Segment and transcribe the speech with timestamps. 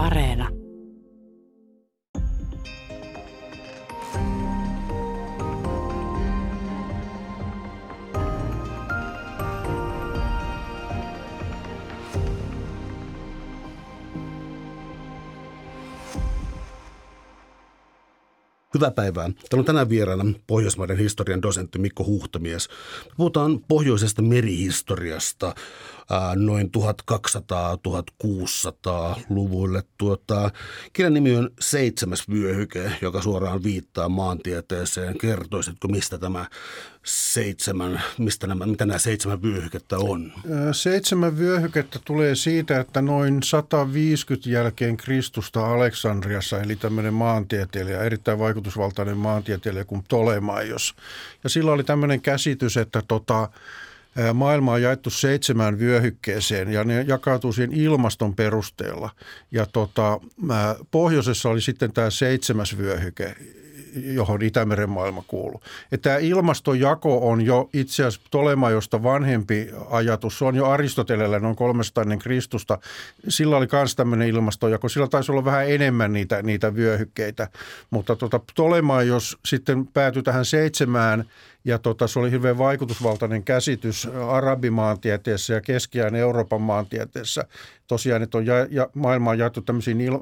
[0.00, 0.59] Areena.
[18.80, 19.24] Hyvää päivää.
[19.24, 22.68] Täällä on tänään vieraana Pohjoismaiden historian dosentti Mikko Huhtamies.
[23.16, 25.54] Puhutaan pohjoisesta merihistoriasta
[26.36, 26.70] noin
[27.10, 29.82] 1200-1600-luvuille.
[29.98, 30.50] Tuota,
[30.92, 35.18] kirjan nimi on Seitsemäs vyöhyke, joka suoraan viittaa maantieteeseen.
[35.18, 36.46] Kertoisitko, mistä tämä
[37.04, 40.32] seitsemän, mistä nämä, mitä nämä seitsemän vyöhykettä on?
[40.72, 49.16] Seitsemän vyöhykettä tulee siitä, että noin 150 jälkeen Kristusta Aleksandriassa, eli tämmöinen maantieteilijä, erittäin vaikutusvaltainen
[49.16, 50.94] maantieteilijä kuin Ptolemaios.
[51.44, 53.48] Ja sillä oli tämmöinen käsitys, että tota,
[54.34, 59.10] maailma on jaettu seitsemään vyöhykkeeseen ja ne jakautuu siihen ilmaston perusteella.
[59.50, 60.20] Ja tota,
[60.90, 63.36] pohjoisessa oli sitten tämä seitsemäs vyöhyke,
[63.94, 65.62] johon Itämeren maailma kuuluu.
[65.90, 70.38] Ja tämä ilmastojako on jo itse asiassa Ptolemajosta vanhempi ajatus.
[70.38, 72.78] Se on jo Aristotelella noin 300 ennen Kristusta.
[73.28, 74.88] Sillä oli myös tämmöinen ilmastojako.
[74.88, 77.48] Sillä taisi olla vähän enemmän niitä, niitä vyöhykkeitä.
[77.90, 81.24] Mutta tota, Ptolemaios sitten päätyi tähän seitsemään
[81.64, 87.44] ja tota, se oli hirveän vaikutusvaltainen käsitys arabimaantieteessä ja keskiään Euroopan maantieteessä.
[87.86, 90.18] Tosiaan, että on ja, ja maailma on jaettu tämmöisiin il,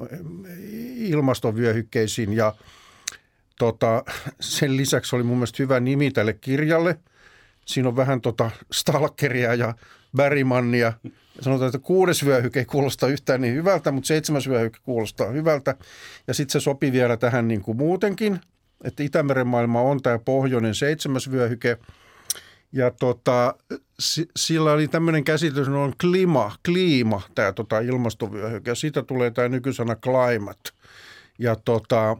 [0.97, 2.53] ilmastovyöhykkeisiin ja–
[3.59, 4.03] tota,
[4.39, 6.99] sen lisäksi oli mun mielestä hyvä nimi tälle kirjalle.
[7.65, 9.73] Siinä on vähän tota stalkeria ja
[10.15, 10.93] Bärimannia.
[11.41, 15.75] Sanotaan, että kuudes vyöhyke ei kuulosta yhtään niin hyvältä, mutta seitsemäs vyöhyke kuulostaa hyvältä.
[16.27, 18.39] Ja sitten se sopi vielä tähän niin kuin muutenkin,
[18.83, 21.77] että Itämeren maailma on tämä pohjoinen seitsemäs vyöhyke.
[22.71, 23.55] Ja tota,
[24.35, 28.71] sillä oli tämmöinen käsitys, että on klima, kliima, tämä tota ilmastovyöhyke.
[28.71, 30.69] Ja siitä tulee tämä nykysana climate.
[31.39, 32.17] Ja tota,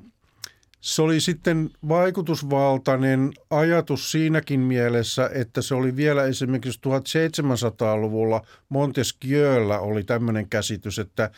[0.82, 10.04] se oli sitten vaikutusvaltainen ajatus siinäkin mielessä, että se oli vielä esimerkiksi 1700-luvulla Montesquieulla oli
[10.04, 11.32] tämmöinen käsitys, että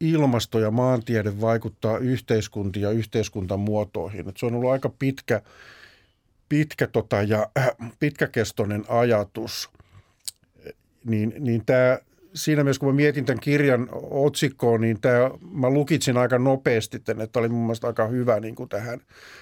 [0.00, 4.28] ilmasto ja maantiede vaikuttaa yhteiskuntiin ja yhteiskuntamuotoihin.
[4.28, 5.42] Että se on ollut aika pitkä,
[6.48, 7.70] pitkä tota ja äh,
[8.00, 9.70] pitkäkestoinen ajatus.
[11.04, 11.98] Niin, niin tämä
[12.34, 17.24] siinä mielessä, kun mä mietin tämän kirjan otsikkoon, niin tämä, mä lukitsin aika nopeasti tämän,
[17.24, 19.00] että oli mun mielestä aika hyvä niin kuin tähän,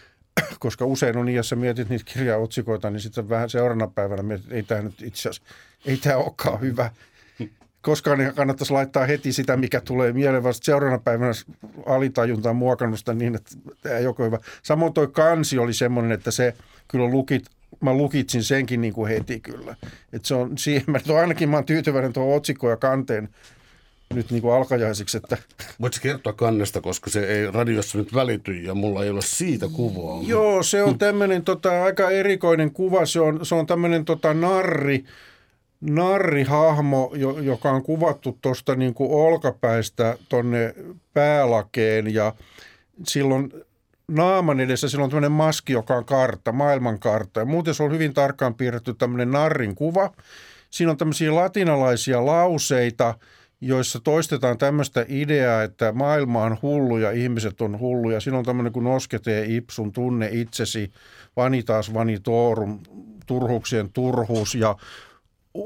[0.58, 4.22] koska usein on niin, jos sä mietit niitä kirjan otsikoita, niin sitten vähän seuraavana päivänä
[4.22, 5.54] mietit, että ei tämä nyt itse asiassa,
[5.86, 6.90] ei tämä olekaan hyvä.
[7.80, 11.32] Koskaan ei kannattaisi laittaa heti sitä, mikä tulee mieleen, vaan seuraavana päivänä
[11.86, 13.50] alitajunta on muokannut sitä niin, että
[13.82, 14.38] tämä ei ole hyvä.
[14.62, 16.54] Samoin toi kansi oli semmoinen, että se
[16.88, 17.46] kyllä lukit
[17.80, 19.76] mä lukitsin senkin niin kuin heti kyllä.
[20.12, 23.28] Et se on siihen, mä ainakin mä oon tyytyväinen tuohon otsikkoon ja kanteen
[24.14, 25.16] nyt niin kuin alkajaisiksi.
[25.16, 25.36] Että...
[25.80, 30.22] Voitko kertoa kannesta, koska se ei radiossa nyt välity ja mulla ei ole siitä kuvaa.
[30.26, 33.06] Joo, se on tämmöinen tota, aika erikoinen kuva.
[33.06, 35.04] Se on, se on tämmöinen tota, narri,
[35.80, 37.12] narrihahmo,
[37.42, 40.74] joka on kuvattu tuosta niin kuin olkapäistä tonne
[41.14, 42.34] päälakeen ja
[43.06, 43.52] silloin
[44.12, 47.40] naaman edessä sillä on tämmöinen maski, joka on kartta, maailmankartta.
[47.40, 50.12] Ja muuten se on hyvin tarkkaan piirretty tämmöinen narrin kuva.
[50.70, 53.14] Siinä on tämmöisiä latinalaisia lauseita,
[53.60, 58.20] joissa toistetaan tämmöistä ideaa, että maailma on hullu ja ihmiset on hulluja.
[58.20, 60.92] Siinä on tämmöinen kuin nosketee ipsun, tunne itsesi,
[61.36, 62.78] vanitas vanitorum,
[63.26, 64.76] turhuuksien turhuus ja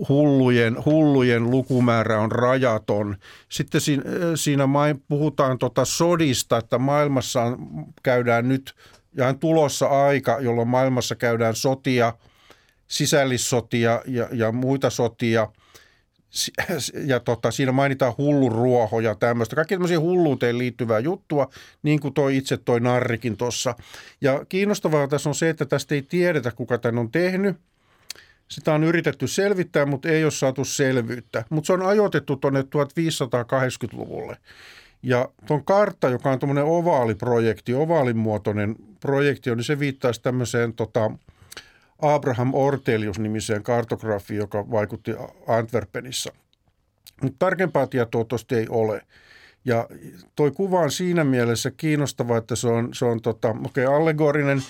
[0.08, 3.16] hullujen, hullujen lukumäärä on rajaton.
[3.48, 4.02] Sitten siinä,
[4.34, 4.64] siinä
[5.08, 7.58] puhutaan tota sodista, että maailmassa on,
[8.02, 8.74] käydään nyt
[9.16, 12.12] ja tulossa aika, jolloin maailmassa käydään sotia,
[12.86, 15.48] sisällissotia ja, ja muita sotia.
[17.06, 19.56] Ja tota, siinä mainitaan hullun ruoho ja tämmöistä.
[19.56, 21.48] Kaikki tämmöisiä hulluuteen liittyvää juttua,
[21.82, 23.74] niin kuin toi itse toi narrikin tuossa.
[24.20, 27.56] Ja kiinnostavaa tässä on se, että tästä ei tiedetä, kuka tämän on tehnyt–
[28.50, 31.44] sitä on yritetty selvittää, mutta ei ole saatu selvyyttä.
[31.50, 34.36] Mutta se on ajoitettu tuonne 1580-luvulle.
[35.02, 41.10] Ja tuon kartta, joka on tuommoinen ovaaliprojekti, ovaalimuotoinen projekti, niin se viittaisi tämmöiseen tota,
[42.02, 45.14] Abraham Ortelius-nimiseen kartografiin, joka vaikutti
[45.46, 46.32] Antwerpenissa.
[47.22, 49.02] Mutta tarkempaa tietoa tuosta ei ole.
[49.64, 49.88] Ja
[50.36, 54.62] toi kuva on siinä mielessä kiinnostava, että se on, se on tota, okay, allegorinen,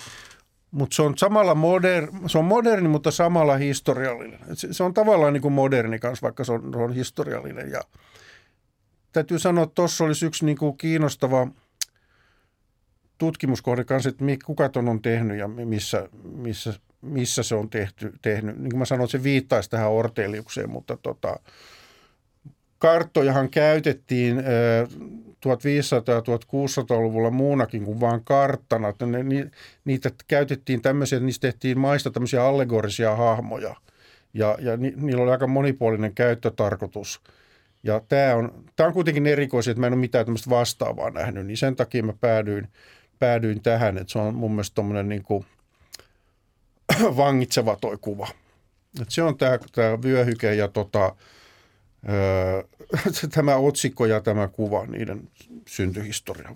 [0.71, 4.39] mutta se on samalla moder, se on moderni, mutta samalla historiallinen.
[4.53, 7.71] Se, se on tavallaan niin kuin moderni kanssa, vaikka se on, se on historiallinen.
[7.71, 7.81] Ja
[9.11, 11.47] täytyy sanoa, että tuossa olisi yksi niin kuin kiinnostava
[13.17, 18.57] tutkimuskohde kanssa, että kuka ton on tehnyt ja missä, missä, missä se on tehty, tehnyt.
[18.57, 21.39] Niin kuin mä sanoin, se viittaisi tähän Orteliukseen, mutta tota,
[22.77, 24.43] karttojahan käytettiin
[25.45, 28.89] 1500- ja 1600-luvulla muunakin kuin vain karttana.
[28.89, 29.45] Että ne, ni,
[29.85, 33.75] niitä käytettiin tämmöisiä, niistä tehtiin maista tämmöisiä allegorisia hahmoja.
[34.33, 37.21] Ja, ja ni, niillä oli aika monipuolinen käyttötarkoitus.
[37.83, 41.45] Ja tämä on, tämä on kuitenkin erikoisia, että mä en ole mitään tämmöistä vastaavaa nähnyt,
[41.45, 42.67] niin sen takia mä päädyin,
[43.19, 45.45] päädyin tähän, että se on mun mielestä tuommoinen niin kuin
[47.17, 48.27] vangitseva toi kuva.
[49.01, 51.15] Et se on tämä, tämä vyöhyke ja tota,
[52.09, 52.63] öö,
[53.35, 55.29] tämä otsikko ja tämä kuva, niiden
[55.67, 56.55] syntyhistoria.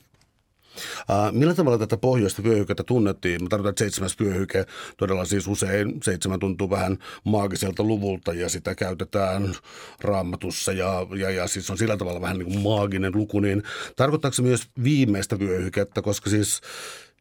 [1.31, 3.43] Millä tavalla tätä pohjoista vyöhykettä tunnettiin?
[3.43, 4.65] Mä tarkoitan, että seitsemäs vyöhyke
[4.97, 9.55] todella siis usein, seitsemän tuntuu vähän maagiselta luvulta ja sitä käytetään
[10.01, 13.63] raamatussa ja, ja, ja siis on sillä tavalla vähän niin kuin maaginen luku, niin
[13.95, 16.61] tarkoittaako se myös viimeistä vyöhykettä, koska siis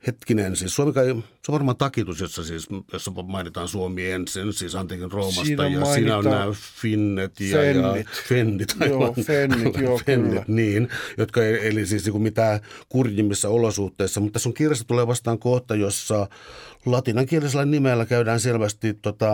[0.07, 1.13] Hetkinen, siis Suomi kai, se
[1.49, 6.17] on varmaan takitus, jossa, siis, jossa mainitaan Suomi ensin, siis antiikin Roomasta siinä ja siinä
[6.17, 6.47] on nämä
[6.81, 8.07] finnet ja fennit.
[8.07, 10.45] ja fennit, joo, fennit, joo, fennit kyllä.
[10.49, 15.39] niin, jotka ei, eli siis niin mitään kurjimmissa olosuhteissa, mutta tässä on kirjassa tulee vastaan
[15.39, 16.29] kohta, jossa
[16.87, 19.33] latinankielisellä nimellä käydään selvästi tota,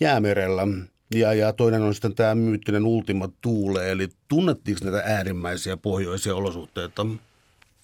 [0.00, 0.68] jäämerellä
[1.14, 7.06] ja, ja toinen on sitten tämä myyttinen Ultima Thule, eli tunnettiinko näitä äärimmäisiä pohjoisia olosuhteita?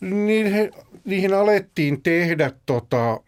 [0.01, 0.71] Niin he,
[1.05, 3.21] niihin alettiin tehdä tota,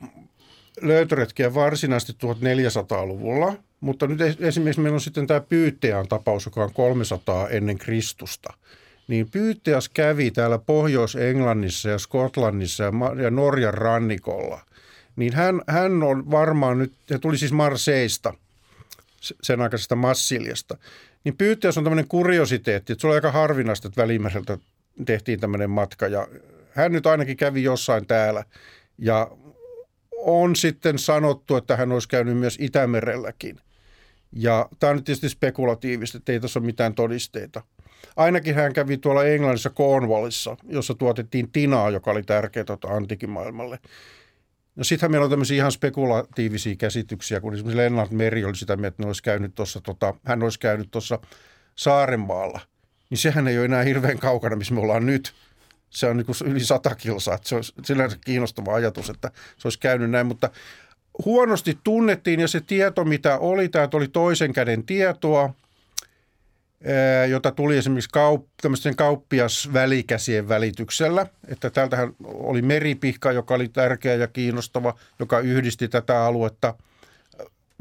[0.83, 7.49] löytöretkiä varsinaisesti 1400-luvulla, mutta nyt esimerkiksi meillä on sitten tämä Pyytteän tapaus, joka on 300
[7.49, 8.53] ennen Kristusta.
[9.09, 12.93] Niin Pyytteäs kävi täällä Pohjois-Englannissa ja Skotlannissa ja,
[13.23, 14.61] ja Norjan rannikolla.
[15.17, 18.35] Niin hän, hän on varmaan nyt, ja tuli siis Marseista,
[19.43, 20.77] sen aikaisesta Massiljasta.
[21.25, 24.59] Niin Pyytteäs on tämmöinen kuriositeetti, että se oli aika harvinaista, että Välimereltä
[25.05, 26.29] tehtiin tämmöinen matka ja
[26.79, 28.45] hän nyt ainakin kävi jossain täällä
[28.99, 29.31] ja
[30.19, 33.61] on sitten sanottu, että hän olisi käynyt myös Itämerelläkin.
[34.33, 37.63] Ja tämä on nyt tietysti spekulatiivista, että ei tässä ole mitään todisteita.
[38.17, 43.79] Ainakin hän kävi tuolla Englannissa Cornwallissa, jossa tuotettiin tinaa, joka oli tärkeää tuota antiikin maailmalle.
[44.77, 48.95] No sittenhän meillä on tämmöisiä ihan spekulatiivisia käsityksiä, kun esimerkiksi Lennart Meri oli sitä mieltä,
[48.95, 51.19] että olisi käynyt tossa, tota, hän olisi käynyt tuossa
[51.75, 52.61] Saarenmaalla.
[53.11, 55.35] Niin sehän ei ole enää hirveän kaukana, missä me ollaan nyt–
[55.91, 57.35] se on niin yli sata kilsaa.
[57.35, 60.51] Että se olisi sinänsä kiinnostava ajatus, että se olisi käynyt näin, mutta
[61.25, 65.55] huonosti tunnettiin ja se tieto, mitä oli, tämä oli toisen käden tietoa,
[67.29, 71.27] jota tuli esimerkiksi kaup- tämmöisten kauppiasvälikäsien välityksellä.
[71.49, 76.75] Että täältähän oli meripihka, joka oli tärkeä ja kiinnostava, joka yhdisti tätä aluetta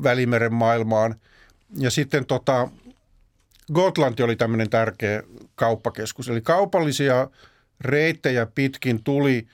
[0.03, 1.15] Välimeren maailmaan.
[1.77, 2.69] Ja sitten tota,
[3.73, 5.23] Gotlanti oli tämmöinen tärkeä
[5.55, 6.29] kauppakeskus.
[6.29, 7.27] Eli kaupallisia
[7.81, 9.47] reittejä pitkin tuli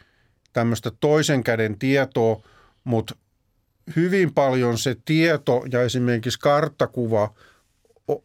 [0.53, 2.41] tämmöistä toisen käden tietoa,
[2.83, 3.15] mutta
[3.95, 7.33] hyvin paljon se tieto ja esimerkiksi karttakuva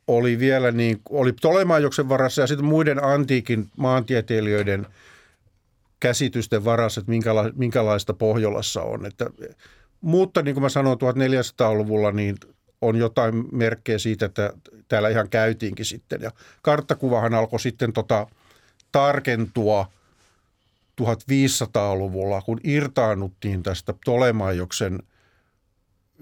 [0.06, 4.86] oli vielä niin, oli Ptolemaioksen varassa ja sitten muiden antiikin maantieteilijöiden
[6.00, 9.06] käsitysten varassa, että minkäla, minkälaista Pohjolassa on.
[9.06, 9.30] Että,
[10.00, 12.36] mutta niin kuin mä sanoin 1400-luvulla, niin
[12.80, 14.52] on jotain merkkejä siitä, että
[14.88, 16.20] täällä ihan käytiinkin sitten.
[16.22, 16.30] Ja
[16.62, 18.26] karttakuvahan alkoi sitten tota,
[18.92, 19.88] tarkentua
[21.00, 25.02] 1500-luvulla, kun irtaannuttiin tästä Ptolemaioksen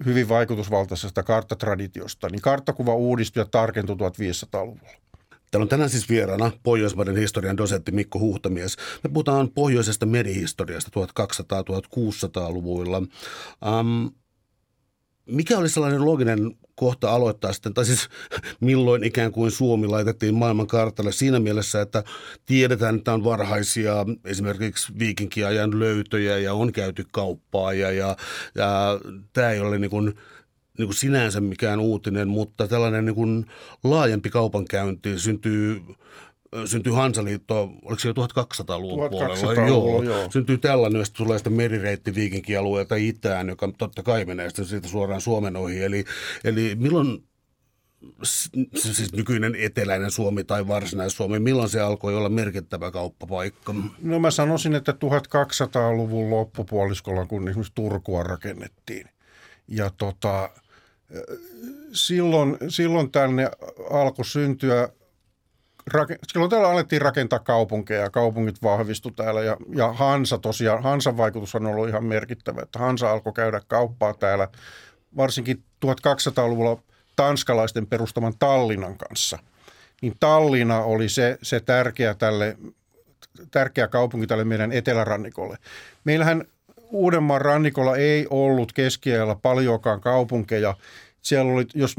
[0.05, 5.07] hyvin vaikutusvaltaisesta karttatraditiosta, niin karttakuva uudistui ja tarkentui 1500-luvulla.
[5.51, 8.77] Täällä on tänään siis vieraana Pohjoismaiden historian dosentti Mikko Huhtamies.
[9.03, 12.97] Me puhutaan pohjoisesta merihistoriasta 1200-1600-luvuilla.
[12.97, 14.11] Um,
[15.27, 18.09] mikä oli sellainen looginen kohta aloittaa sitten, tai siis
[18.59, 22.03] milloin ikään kuin Suomi laitettiin maailman kartalle siinä mielessä, että
[22.45, 28.15] tiedetään, että on varhaisia esimerkiksi viikinkiajan löytöjä ja on käyty kauppaa ja, ja,
[28.55, 28.99] ja
[29.33, 30.05] tämä ei ole niin kuin,
[30.77, 33.45] niin kuin sinänsä mikään uutinen, mutta tällainen niin kuin
[33.83, 35.81] laajempi kaupankäynti syntyy
[36.65, 39.67] syntyi Hansaliitto, oliko se jo 1200-luvun 1200 puolella?
[39.67, 40.31] Joo, joo.
[40.31, 45.21] Syntyy tällainen, josta tulee sitten merireitti viikinkialueelta itään, joka totta kai menee sitten siitä suoraan
[45.21, 45.83] Suomen ohi.
[45.83, 46.05] Eli,
[46.43, 47.23] eli milloin
[48.75, 53.75] siis nykyinen eteläinen Suomi tai varsinais-Suomi, milloin se alkoi olla merkittävä kauppapaikka?
[54.01, 59.09] No mä sanoisin, että 1200-luvun loppupuoliskolla, kun esimerkiksi Turkua rakennettiin.
[59.67, 60.49] Ja tota,
[61.93, 63.51] silloin, silloin tänne
[63.89, 64.89] alkoi syntyä
[66.27, 71.55] silloin täällä alettiin rakentaa kaupunkeja ja kaupungit vahvistu täällä ja, ja Hansa tosiaan, Hansan vaikutus
[71.55, 74.47] on ollut ihan merkittävä, että Hansa alkoi käydä kauppaa täällä
[75.17, 76.81] varsinkin 1200-luvulla
[77.15, 79.39] tanskalaisten perustaman Tallinnan kanssa.
[80.01, 82.57] Niin Tallinna oli se, se tärkeä, tälle,
[83.51, 85.57] tärkeä kaupunki tälle meidän etelärannikolle.
[86.03, 86.43] Meillähän
[86.89, 90.75] Uudenmaan rannikolla ei ollut keskiajalla paljonkaan kaupunkeja.
[91.21, 91.95] Siellä oli, jos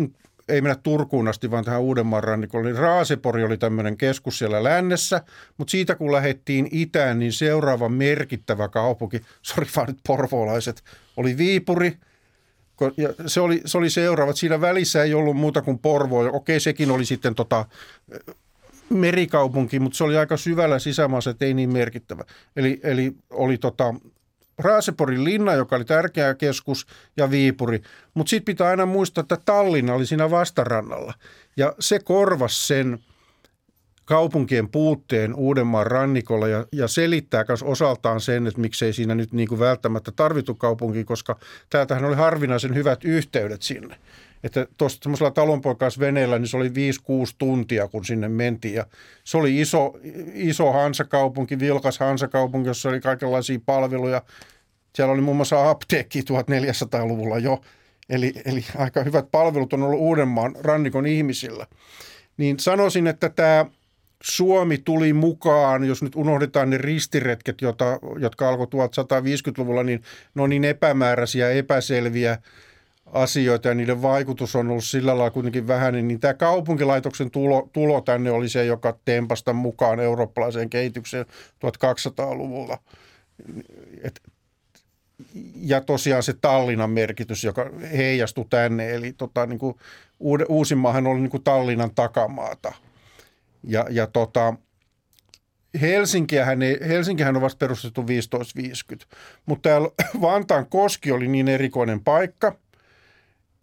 [0.48, 5.22] ei mennä Turkuun asti, vaan tähän Uudenmaan rannikolle, niin Raasepori oli tämmöinen keskus siellä lännessä,
[5.58, 10.82] mutta siitä kun lähdettiin itään, niin seuraava merkittävä kaupunki, sori vaan nyt porvoolaiset,
[11.16, 11.98] oli Viipuri,
[12.96, 14.32] ja se oli, se oli seuraava.
[14.32, 16.30] Siinä välissä ei ollut muuta kuin Porvo.
[16.32, 17.64] Okei, sekin oli sitten tota,
[18.90, 22.24] merikaupunki, mutta se oli aika syvällä sisämaassa, että ei niin merkittävä.
[22.56, 23.94] Eli, eli oli tota,
[24.58, 26.86] Raaseporin linna, joka oli tärkeä keskus,
[27.16, 27.80] ja Viipuri.
[28.14, 31.14] Mutta sitten pitää aina muistaa, että Tallinna oli siinä vastarannalla.
[31.56, 32.98] Ja se korvasi sen
[34.04, 39.48] kaupunkien puutteen Uudenmaan rannikolla ja, ja selittää myös osaltaan sen, että miksei siinä nyt niin
[39.48, 41.38] kuin välttämättä tarvittu kaupunki, koska
[41.70, 43.96] täältähän oli harvinaisen hyvät yhteydet sinne.
[44.44, 46.72] Että tuossa semmoisella talonpoikaisveneellä niin se oli 5-6
[47.38, 48.74] tuntia, kun sinne mentiin.
[48.74, 48.86] Ja
[49.24, 49.98] se oli iso,
[50.34, 54.22] iso hansakaupunki, vilkas hansakaupunki, jossa oli kaikenlaisia palveluja.
[54.94, 57.60] Siellä oli muun muassa apteekki 1400-luvulla jo.
[58.08, 61.66] Eli, eli aika hyvät palvelut on ollut Uudenmaan rannikon ihmisillä.
[62.36, 63.66] Niin sanoisin, että tämä
[64.22, 70.02] Suomi tuli mukaan, jos nyt unohdetaan ne ristiretket, jota, jotka alkoi 1150-luvulla, niin
[70.34, 72.38] ne on niin epämääräisiä, epäselviä–
[73.12, 78.00] asioita ja niiden vaikutus on ollut sillä lailla kuitenkin vähän, niin tämä kaupunkilaitoksen tulo, tulo
[78.00, 82.78] tänne oli se, joka tempasta mukaan eurooppalaiseen kehitykseen 1200-luvulla.
[84.02, 84.20] Et,
[85.54, 89.74] ja tosiaan se Tallinnan merkitys, joka heijastui tänne, eli tota, niin kuin
[90.48, 92.72] Uusimaahan oli niin kuin Tallinnan takamaata.
[93.64, 94.54] Ja, ja tota,
[95.80, 96.78] Helsinkiähän, ei,
[97.34, 99.88] on vasta perustettu 1550, mutta täällä
[100.20, 102.54] Vantaan koski oli niin erikoinen paikka–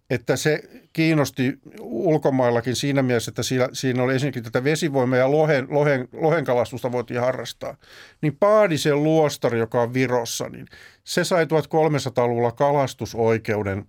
[0.09, 5.67] että se kiinnosti ulkomaillakin siinä mielessä, että siinä, siinä oli ensinnäkin tätä vesivoimaa ja lohen,
[5.69, 7.77] lohen, lohenkalastusta voitiin harrastaa.
[8.21, 10.67] Niin Paadisen luostari, joka on Virossa, niin
[11.03, 13.85] se sai 1300-luvulla kalastusoikeuden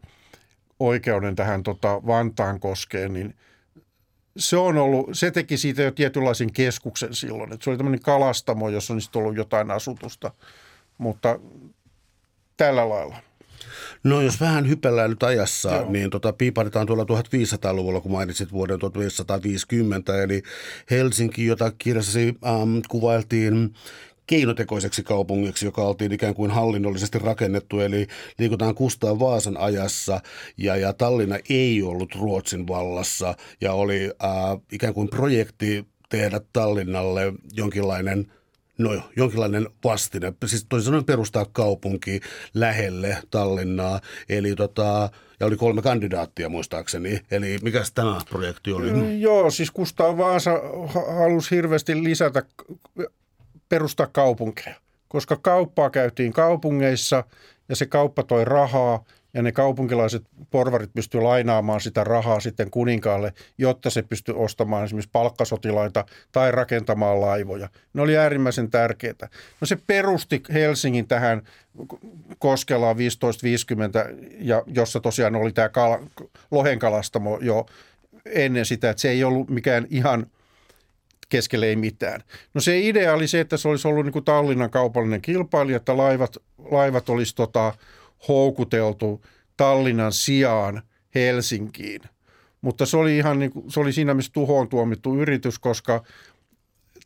[0.81, 3.35] oikeuden tähän tota Vantaan koskeen, niin
[4.37, 7.53] se, on ollut, se teki siitä jo tietynlaisen keskuksen silloin.
[7.53, 10.31] Että se oli tämmöinen kalastamo, jossa on ollut jotain asutusta,
[10.99, 11.39] mutta
[12.57, 13.17] tällä lailla.
[14.05, 15.91] No jos vähän hypellään nyt ajassa, Joo.
[15.91, 20.43] niin tota, piiparitaan tuolla 1500-luvulla, kun mainitsit vuoden 1550, eli
[20.91, 23.75] Helsinki, jota kirjassasi ähm, kuvailtiin
[24.27, 28.07] keinotekoiseksi kaupungiksi, joka oltiin ikään kuin hallinnollisesti rakennettu, eli
[28.39, 30.21] liikutaan Kustaa Vaasan ajassa,
[30.57, 34.31] ja, ja Tallinna ei ollut Ruotsin vallassa, ja oli äh,
[34.73, 38.27] ikään kuin projekti tehdä Tallinnalle jonkinlainen–
[38.79, 42.21] no jonkinlainen vastine, siis toisin sanoen perustaa kaupunki
[42.55, 48.91] lähelle Tallinnaa, eli tota, ja oli kolme kandidaattia muistaakseni, eli mikä tämä projekti oli?
[48.91, 50.51] Mm, joo, siis Kustaa Vaasa
[51.19, 52.43] halusi hirveästi lisätä,
[53.69, 54.75] perustaa kaupunkeja,
[55.09, 57.25] koska kauppaa käytiin kaupungeissa
[57.69, 59.05] ja se kauppa toi rahaa
[59.37, 65.11] ja ne kaupunkilaiset porvarit pystyivät lainaamaan sitä rahaa sitten kuninkaalle, jotta se pystyi ostamaan esimerkiksi
[65.13, 67.69] palkkasotilaita tai rakentamaan laivoja.
[67.95, 69.29] Ne oli äärimmäisen tärkeitä.
[69.61, 71.43] No se perusti Helsingin tähän
[72.39, 76.01] Koskelaan 1550, ja jossa tosiaan oli tämä kala,
[76.51, 77.67] lohenkalastamo jo
[78.27, 80.27] ennen sitä, että se ei ollut mikään ihan
[81.29, 82.21] keskelle ei mitään.
[82.55, 85.97] No se idea oli se, että se olisi ollut niin kuin Tallinnan kaupallinen kilpailija, että
[85.97, 86.37] laivat,
[86.71, 87.75] laivat olisi tota,
[88.29, 89.25] houkuteltu
[89.57, 90.83] Tallinnan sijaan
[91.15, 92.01] Helsinkiin.
[92.61, 96.05] Mutta se oli ihan niin kuin, se oli siinä missä tuhoon tuomittu yritys, koska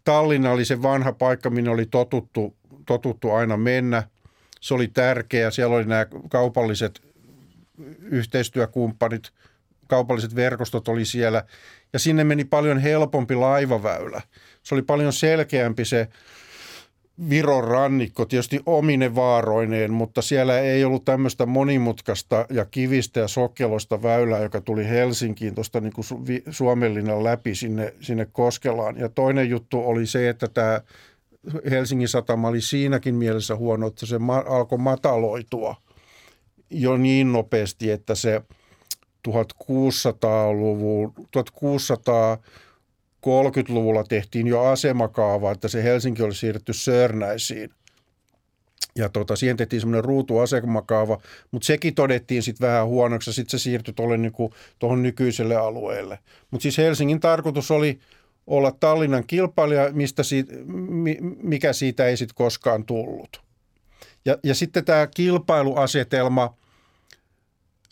[0.04, 4.02] Tallinna oli se vanha paikka, minne oli totuttu, totuttu aina mennä.
[4.60, 5.50] Se oli tärkeä.
[5.50, 7.02] Siellä oli nämä kaupalliset
[8.02, 9.30] yhteistyökumppanit,
[9.86, 11.44] kaupalliset verkostot oli siellä.
[11.92, 14.22] Ja sinne meni paljon helpompi laivaväylä.
[14.62, 16.08] Se oli paljon selkeämpi se
[17.28, 24.02] Viron rannikko tietysti omine vaaroineen, mutta siellä ei ollut tämmöistä monimutkaista ja kivistä ja sokkeloista
[24.02, 25.92] väylää, joka tuli Helsinkiin tuosta niin
[26.50, 28.96] Suomenlinnan läpi sinne, sinne Koskelaan.
[28.96, 30.80] Ja toinen juttu oli se, että tämä
[31.70, 35.76] Helsingin satama oli siinäkin mielessä huono, että se ma- alkoi mataloitua
[36.70, 38.42] jo niin nopeasti, että se
[39.28, 42.38] 1600-luvun, 1600
[43.26, 47.70] 30-luvulla tehtiin jo asemakaava, että se Helsinki oli siirretty Sörnäisiin.
[48.96, 53.62] Ja tota, siihen tehtiin semmoinen ruutuasemakaava, mutta sekin todettiin sitten vähän huonoksi ja sitten se
[53.62, 56.18] siirtyi tuolle niinku, tuohon nykyiselle alueelle.
[56.50, 57.98] Mutta siis Helsingin tarkoitus oli
[58.46, 60.52] olla Tallinnan kilpailija, mistä siitä,
[61.42, 63.42] mikä siitä ei sitten koskaan tullut.
[64.24, 66.54] Ja, ja sitten tämä kilpailuasetelma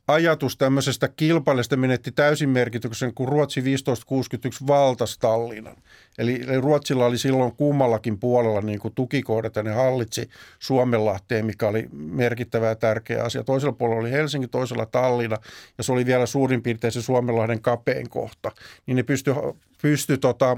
[0.08, 5.76] ajatus tämmöisestä kilpailusta menetti täysin merkityksen, kun Ruotsi 1561 valtasi Tallinnan.
[6.18, 11.88] Eli, Ruotsilla oli silloin kummallakin puolella niin kuin tukikohdat ja ne hallitsi Suomenlahteen, mikä oli
[11.92, 13.44] merkittävä ja tärkeä asia.
[13.44, 15.36] Toisella puolella oli Helsinki, toisella Tallinna
[15.78, 18.52] ja se oli vielä suurin piirtein se Suomenlahden kapein kohta.
[18.86, 19.34] Niin ne pystyi
[19.82, 20.56] pysty, tota,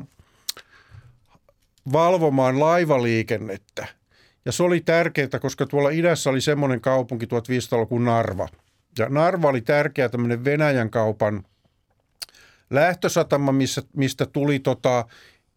[1.92, 3.86] valvomaan laivaliikennettä.
[4.44, 8.48] Ja se oli tärkeää, koska tuolla idässä oli semmoinen kaupunki 1500 kuin Narva–
[8.98, 11.44] ja Narva oli tärkeä tämmöinen Venäjän kaupan
[12.70, 15.04] lähtösatama, missä, mistä tuli tota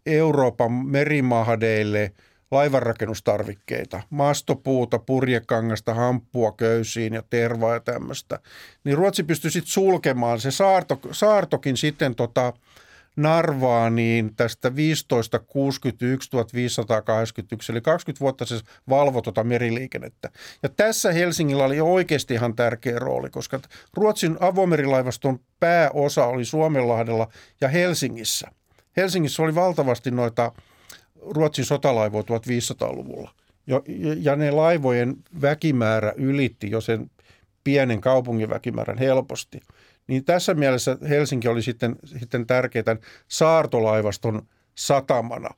[0.05, 2.11] Euroopan merimahdeille
[2.51, 8.39] laivanrakennustarvikkeita, mastopuuta, purjekangasta, hamppua köysiin ja tervaa ja tämmöistä.
[8.83, 10.39] Niin Ruotsi pystyi sitten sulkemaan.
[10.39, 12.53] Se saarto, saartokin sitten tota,
[13.15, 14.72] Narvaaniin tästä
[15.08, 20.29] 1561 1581, eli 20 vuotta se valvoi tuota meriliikennettä.
[20.63, 23.60] Ja tässä Helsingillä oli oikeasti ihan tärkeä rooli, koska
[23.93, 27.27] Ruotsin avomerilaivaston pääosa oli Suomenlahdella
[27.62, 28.51] ja Helsingissä.
[28.98, 30.51] Helsingissä oli valtavasti noita
[31.22, 33.32] Ruotsin sotalaivoja 1500-luvulla.
[34.17, 37.12] Ja ne laivojen väkimäärä ylitti jo sen
[37.63, 39.60] pienen kaupungin väkimäärän helposti.
[40.07, 45.50] Niin tässä mielessä Helsinki oli sitten, sitten tärkeä tämän saartolaivaston satamana.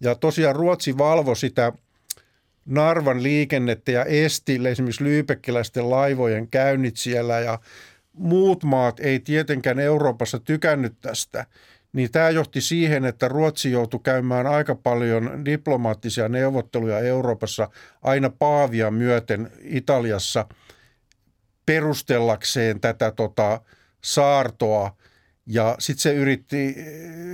[0.00, 1.72] Ja tosiaan Ruotsi valvoi sitä
[2.66, 7.58] Narvan liikennettä ja esti esimerkiksi lyypekkiläisten laivojen käynnit siellä ja
[8.12, 11.46] muut maat ei tietenkään Euroopassa tykännyt tästä.
[11.92, 17.68] Niin tämä johti siihen, että Ruotsi joutui käymään aika paljon diplomaattisia neuvotteluja Euroopassa
[18.02, 20.46] aina Paavia myöten Italiassa
[21.66, 23.60] perustellakseen tätä tota,
[24.04, 24.96] saartoa
[25.46, 26.74] ja sitten se yritti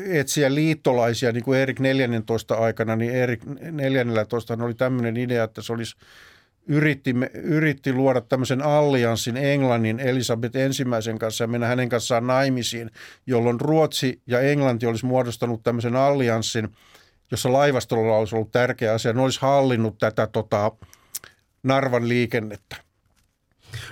[0.07, 5.73] etsiä liittolaisia, niin kuin Erik 14 aikana, niin Erik 14 oli tämmöinen idea, että se
[5.73, 5.97] olisi
[6.67, 12.91] yritti, yritti luoda tämmöisen allianssin Englannin Elisabeth ensimmäisen kanssa ja mennä hänen kanssaan naimisiin,
[13.27, 16.69] jolloin Ruotsi ja Englanti olisi muodostanut tämmöisen allianssin,
[17.31, 19.13] jossa laivastolla olisi ollut tärkeä asia.
[19.13, 20.73] Ne olisi hallinnut tätä tota,
[21.63, 22.86] Narvan liikennettä.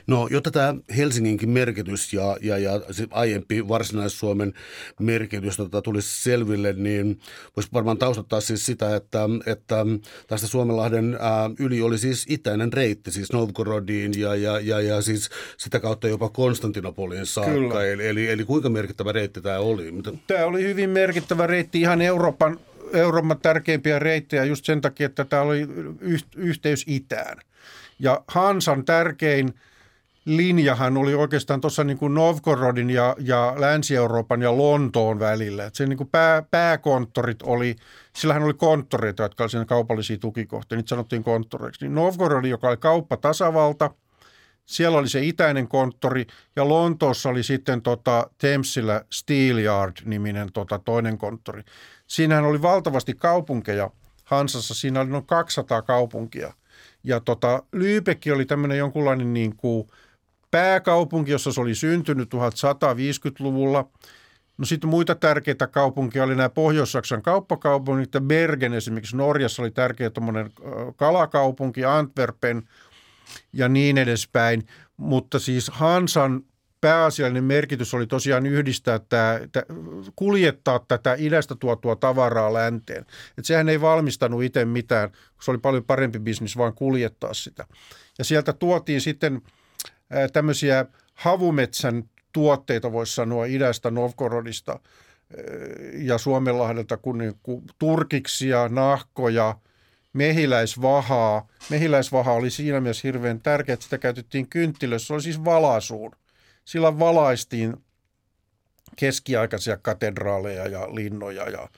[0.07, 4.55] No, jotta tämä Helsinginkin merkitys ja, ja, ja se aiempi Varsinais-Suomen
[5.01, 7.21] merkitys tota, tulisi selville, niin
[7.57, 9.87] voisi varmaan taustattaa siis sitä, että, että
[10.27, 15.31] tästä Suomenlahden ää, yli oli siis itäinen reitti, siis Novgorodiin ja, ja, ja, ja siis
[15.57, 17.85] sitä kautta jopa Konstantinopoliin saakka.
[17.85, 19.93] Eli, eli, eli kuinka merkittävä reitti tämä oli?
[19.93, 20.13] Mitä?
[20.27, 22.59] Tämä oli hyvin merkittävä reitti ihan Euroopan
[22.93, 25.67] Euroopan tärkeimpiä reittejä just sen takia, että tämä oli
[26.37, 27.39] yhteys itään.
[27.99, 29.55] Ja Hansan tärkein
[30.25, 35.65] linjahan oli oikeastaan tuossa niin kuin Novgorodin ja, ja Länsi-Euroopan ja Lontoon välillä.
[35.65, 37.77] Et se niin kuin pää, pääkonttorit oli,
[38.17, 41.85] sillähän oli konttoreita, jotka olivat kaupallisia tukikohtia, niitä sanottiin konttoreiksi.
[41.85, 43.91] Niin Novgorod, joka oli kauppatasavalta,
[44.67, 51.63] siellä oli se itäinen konttori ja Lontoossa oli sitten tota Thamesillä Steelyard-niminen tota toinen konttori.
[52.07, 53.91] Siinähän oli valtavasti kaupunkeja
[54.25, 56.53] Hansassa, siinä oli noin 200 kaupunkia.
[57.05, 59.89] Ja tota, Lyypekki oli tämmöinen jonkunlainen niin kuin–
[60.55, 63.89] pääkaupunki, jossa se oli syntynyt 1150-luvulla.
[64.59, 70.11] No sitten muita tärkeitä kaupunkia oli nämä Pohjois-Saksan kauppakaupungit ja Bergen esimerkiksi Norjassa oli tärkeä
[70.11, 70.51] tuommoinen
[70.97, 72.63] kalakaupunki, Antwerpen
[73.53, 74.67] ja niin edespäin.
[74.97, 76.43] Mutta siis Hansan
[76.81, 79.41] pääasiallinen merkitys oli tosiaan yhdistää tämä,
[80.17, 83.07] kuljettaa tätä idästä tuotua tavaraa länteen.
[83.39, 85.11] Et sehän ei valmistanut itse mitään,
[85.43, 87.67] se oli paljon parempi bisnis vaan kuljettaa sitä.
[88.19, 89.41] Ja sieltä tuotiin sitten–
[90.33, 94.81] tämmöisiä havumetsän tuotteita, voisi sanoa, idästä Novgorodista
[95.93, 97.33] ja Suomenlahdelta, kun
[97.79, 99.59] turkiksia, nahkoja,
[100.13, 101.47] mehiläisvahaa.
[101.71, 105.07] Mehiläisvaha oli siinä mielessä hirveän tärkeä, että sitä käytettiin kynttilössä.
[105.07, 106.13] Se oli siis valaisuun.
[106.65, 107.77] Sillä valaistiin
[108.97, 111.69] keskiaikaisia katedraaleja ja linnoja ja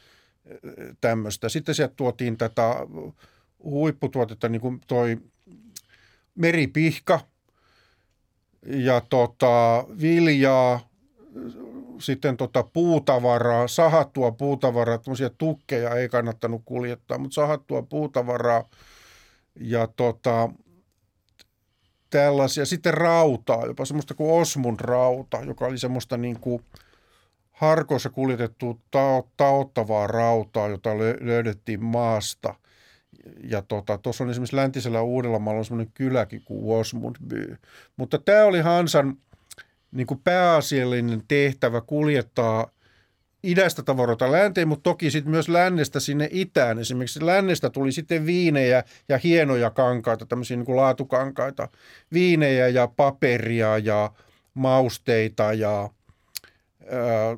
[1.00, 1.48] tämmöistä.
[1.48, 2.74] Sitten sieltä tuotiin tätä
[3.64, 5.16] huipputuotetta, niin kuin toi
[6.34, 7.20] meripihka–
[8.66, 10.80] ja tota, viljaa,
[12.00, 18.64] sitten tota puutavaraa, sahattua puutavaraa, tämmöisiä tukkeja ei kannattanut kuljettaa, mutta sahattua puutavaraa
[19.60, 20.48] ja tota,
[22.10, 22.66] tällaisia.
[22.66, 26.62] Sitten rautaa, jopa semmoista kuin Osmund rauta, joka oli semmoista niin kuin
[27.52, 28.76] harkoissa kuljetettua
[29.36, 32.54] taottavaa rautaa, jota löydettiin maasta–
[33.50, 37.56] ja tuossa tota, on esimerkiksi läntisellä Uudellamaalla on semmoinen kyläkin kuin Osmundby.
[37.96, 39.16] Mutta tämä oli Hansan
[39.92, 42.70] niin kuin pääasiallinen tehtävä kuljettaa
[43.42, 46.78] idästä tavaroita länteen, mutta toki sitten myös lännestä sinne itään.
[46.78, 51.68] Esimerkiksi lännestä tuli sitten viinejä ja hienoja kankaita, tämmöisiä niin kuin laatukankaita,
[52.12, 54.10] viinejä ja paperia ja
[54.54, 55.90] mausteita ja
[56.90, 57.36] ää,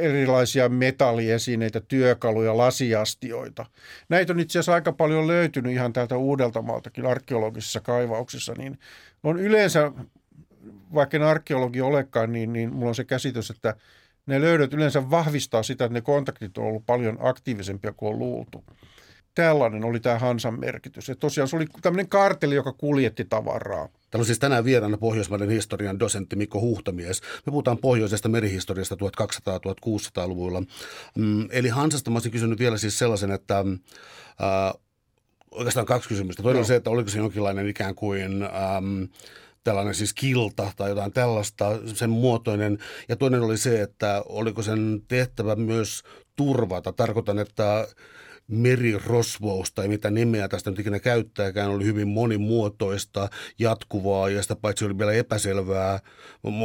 [0.00, 3.66] erilaisia metalliesineitä, työkaluja, lasiastioita.
[4.08, 8.78] Näitä on itse asiassa aika paljon löytynyt ihan täältä Uudeltamaaltakin arkeologisissa kaivauksissa, niin
[9.22, 9.92] on yleensä,
[10.94, 13.76] vaikka en arkeologi olekaan, niin, niin mulla on se käsitys, että
[14.26, 18.64] ne löydöt yleensä vahvistaa sitä, että ne kontaktit on ollut paljon aktiivisempia kuin on luultu.
[19.34, 21.08] Tällainen oli tämä Hansan merkitys.
[21.08, 23.88] Ja tosiaan se oli tämmöinen karteli, joka kuljetti tavaraa.
[23.88, 27.20] Täällä on siis tänään vieraana Pohjoismaiden historian dosentti Mikko Huhtamies.
[27.20, 30.62] Me puhutaan pohjoisesta merihistoriasta 1200-1600-luvulla.
[31.16, 34.80] Mm, eli Hansasta mä olisin kysynyt vielä siis sellaisen, että äh,
[35.50, 36.42] oikeastaan kaksi kysymystä.
[36.42, 36.60] Toinen no.
[36.60, 38.42] on se, että oliko se jonkinlainen ikään kuin...
[38.42, 39.02] Ähm,
[39.64, 42.78] tällainen siis kilta tai jotain tällaista, sen muotoinen.
[43.08, 46.02] Ja toinen oli se, että oliko sen tehtävä myös
[46.36, 46.92] turvata.
[46.92, 47.88] Tarkoitan, että
[48.48, 53.28] merirosvous tai mitä nimeä tästä nyt ikinä käyttääkään, oli hyvin monimuotoista,
[53.58, 56.00] jatkuvaa ja sitä paitsi oli vielä epäselvää.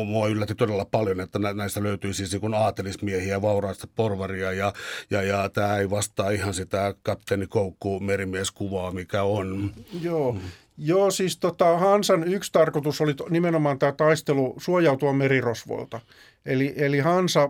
[0.06, 4.74] Mua yllätti todella paljon, että näistä löytyy siis niin aatelismiehiä, vauraista porvaria ja,
[5.10, 9.74] ja, ja tämä ei vastaa ihan sitä kapteeni Koukku merimieskuvaa, mikä on.
[10.02, 10.38] Joo.
[10.82, 16.00] Joo, siis tota, Hansan yksi tarkoitus oli nimenomaan tämä taistelu suojautua merirosvoilta.
[16.46, 17.50] Eli, eli Hansa,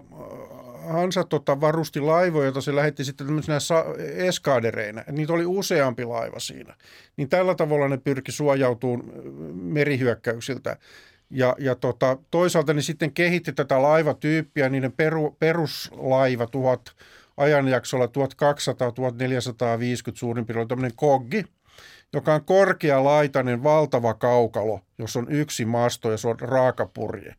[0.90, 3.58] Hansa tota, varusti laivoja, joita se lähetti sitten tämmöisenä
[4.16, 5.04] eskaadereina.
[5.12, 6.76] Niitä oli useampi laiva siinä.
[7.18, 9.12] Niin tällä tavalla ne pyrki suojautumaan
[9.54, 10.78] merihyökkäyksiltä.
[11.30, 16.82] Ja, ja tota, toisaalta ne sitten kehitti tätä laivatyyppiä, niiden peru, peruslaiva tuhat
[17.38, 18.10] ajanjaksolla 1200-1450
[20.14, 21.44] suurin piirtein tämmöinen koggi–
[22.14, 27.36] joka on korkealaitainen valtava kaukalo, jossa on yksi masto ja se on raakapurje.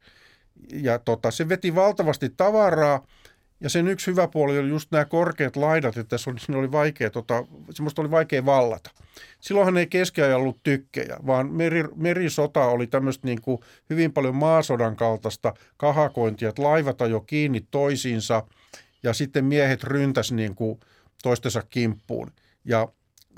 [0.72, 3.06] Ja tota, se veti valtavasti tavaraa,
[3.60, 7.10] ja sen yksi hyvä puoli oli just nämä korkeat laidat, että se oli, oli vaikea,
[7.10, 8.90] tota, semmoista oli vaikea vallata.
[9.40, 13.58] Silloinhan ei keskiajalla ollut tykkejä, vaan meri, merisota oli tämmöistä niin kuin
[13.90, 18.46] hyvin paljon maasodan kaltaista kahakointia, että laivat ajo kiinni toisiinsa
[19.02, 20.80] ja sitten miehet ryntäs niin kuin
[21.22, 22.30] toistensa kimppuun.
[22.64, 22.88] Ja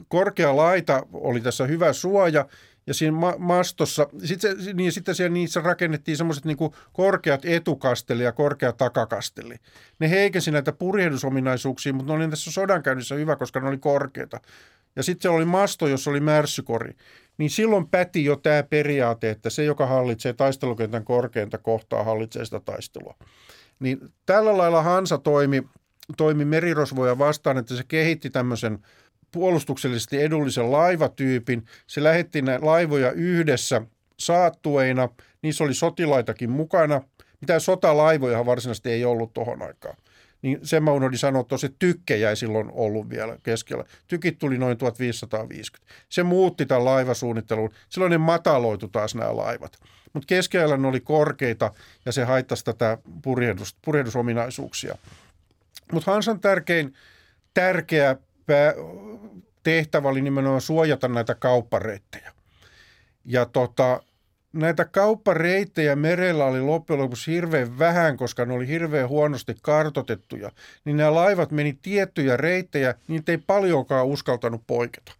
[0.08, 2.46] korkea laita oli tässä hyvä suoja,
[2.87, 6.57] ja siinä ma- mastossa, sit se, niin sitten siellä niissä rakennettiin semmoiset niin
[6.92, 9.55] korkeat etukasteli ja korkea takakasteli.
[9.99, 14.40] Ne heikensi näitä purjehdusominaisuuksia, mutta ne oli tässä sodankäynnissä hyvä, koska ne oli korkeita.
[14.97, 16.97] Ja sitten siellä oli masto, jossa oli märssykori.
[17.38, 22.61] Niin silloin päti jo tämä periaate, että se, joka hallitsee taistelukentän korkeinta kohtaa, hallitsee sitä
[22.61, 23.14] taistelua.
[23.81, 25.62] Niin tällä lailla Hansa toimi,
[26.16, 28.79] toimi merirosvoja vastaan, että se kehitti tämmöisen–
[29.33, 31.64] puolustuksellisesti edullisen laivatyypin.
[31.87, 33.83] Se lähetti näitä laivoja yhdessä
[34.18, 35.09] saattueina.
[35.42, 37.03] Niissä oli sotilaitakin mukana.
[37.40, 39.97] Mitä sotalaivoja varsinaisesti ei ollut tuohon aikaan.
[40.42, 43.85] Niin sen mä unohdin sanoa, että se tykke ei silloin ollut vielä keskellä.
[44.09, 45.92] Tykit tuli noin 1550.
[46.09, 47.71] Se muutti tämän laivasuunnittelun.
[47.88, 49.79] Silloin ne mataloitu taas nämä laivat.
[50.12, 51.73] Mutta keskellä ne oli korkeita
[52.07, 54.99] ja se haittasi tätä purjehdus, purjehdusominaisuuksia.
[55.92, 56.95] Mutta Hansan tärkein,
[57.55, 58.16] tärkeä
[59.62, 62.33] tehtävä oli nimenomaan suojata näitä kauppareittejä.
[63.24, 64.02] Ja tota,
[64.52, 70.50] näitä kauppareittejä merellä oli loppujen lopuksi hirveän vähän, koska ne oli hirveän huonosti kartotettuja.
[70.85, 75.12] Niin nämä laivat meni tiettyjä reittejä, niin ei paljonkaan uskaltanut poiketa.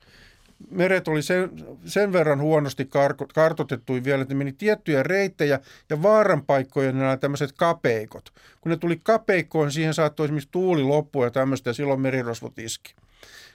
[0.71, 1.51] Meret oli sen,
[1.85, 2.89] sen verran huonosti
[3.35, 8.33] kartotettu vielä, että ne meni tiettyjä reittejä ja vaaranpaikkoja nämä tämmöiset kapeikot.
[8.61, 12.95] Kun ne tuli kapeikkoon, siihen saattoi esimerkiksi tuuli loppua ja tämmöistä ja silloin merirosvot iski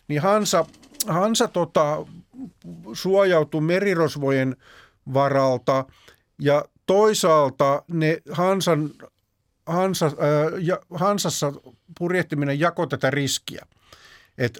[0.07, 0.65] niin Hansa,
[1.07, 2.05] Hansa tota,
[2.93, 4.55] suojautui merirosvojen
[5.13, 5.85] varalta
[6.41, 8.89] ja toisaalta ne Hansan,
[9.65, 10.13] Hansa, äh,
[10.61, 11.53] ja, Hansassa
[11.99, 13.65] purjehtiminen jako tätä riskiä.
[14.37, 14.59] Et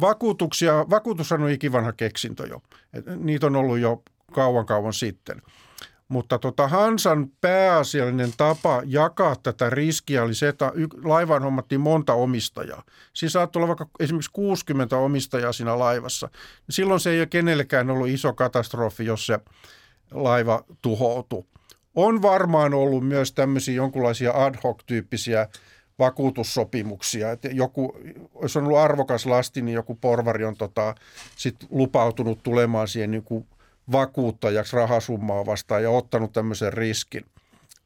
[0.00, 2.62] vakuutuksia, vakuutus on ikivanha keksintö jo.
[2.92, 5.42] Et niitä on ollut jo kauan kauan sitten.
[6.08, 10.72] Mutta tota Hansan pääasiallinen tapa jakaa tätä riskiä oli se, että
[11.04, 12.82] laivaan hommattiin monta omistajaa.
[13.12, 16.28] Siinä saattoi olla vaikka esimerkiksi 60 omistajaa siinä laivassa.
[16.70, 19.38] Silloin se ei ole kenellekään ollut iso katastrofi, jos se
[20.10, 21.46] laiva tuhoutuu.
[21.94, 25.48] On varmaan ollut myös tämmöisiä jonkinlaisia ad hoc-tyyppisiä
[25.98, 27.30] vakuutussopimuksia.
[27.30, 27.96] Että joku,
[28.42, 30.94] jos on ollut arvokas lasti, niin joku porvari on tota,
[31.36, 33.46] sit lupautunut tulemaan siihen niin kuin
[33.92, 37.24] vakuuttajaksi rahasummaa vastaan ja ottanut tämmöisen riskin.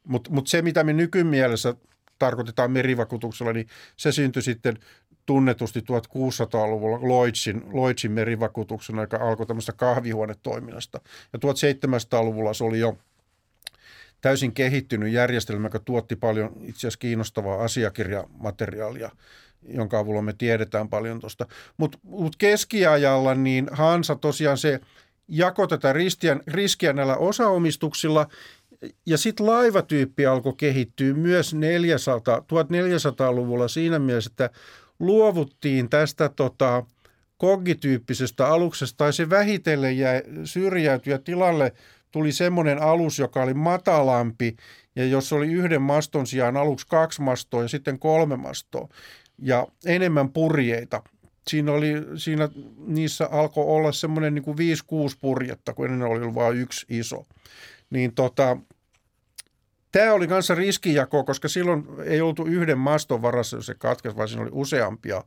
[0.05, 1.75] Mutta mut se, mitä me nykymielessä
[2.19, 4.79] tarkoitetaan merivakuutuksella, niin se syntyi sitten
[5.27, 11.01] tunnetusti 1600-luvulla Lloydsin, Lloydsin merivakuutuksen, joka alkoi tämmöistä kahvihuonetoiminnasta.
[11.33, 12.99] Ja 1700-luvulla se oli jo
[14.21, 19.11] täysin kehittynyt järjestelmä, joka tuotti paljon itse asiassa kiinnostavaa asiakirjamateriaalia,
[19.69, 21.47] jonka avulla me tiedetään paljon tuosta.
[21.77, 24.81] Mutta mut keskiajalla niin Hansa tosiaan se–
[25.33, 28.27] jako tätä ristiä, riskiä näillä osaomistuksilla.
[29.07, 34.51] ja sitten laivatyyppi alkoi kehittyä myös 400, 1400-luvulla siinä mielessä, että
[35.01, 36.87] luovuttiin tästä tota,
[37.37, 41.73] koggityyppisestä aluksesta, tai se vähitellen jäi syrjäytyä tilalle
[42.11, 44.57] tuli semmoinen alus, joka oli matalampi,
[44.97, 48.88] ja jos oli yhden maston sijaan aluksi kaksi mastoa ja sitten kolme mastoa,
[49.38, 51.03] ja enemmän purjeita.
[51.48, 52.48] Siinä, oli, siinä
[52.87, 54.44] niissä alkoi olla semmoinen niin
[55.14, 57.26] 5-6 purjetta, kun ennen oli vain yksi iso.
[57.90, 58.57] Niin tota,
[59.92, 64.28] Tämä oli kanssa riskijako, koska silloin ei oltu yhden maston varassa, jos se katkesi, vaan
[64.28, 65.24] siinä oli useampia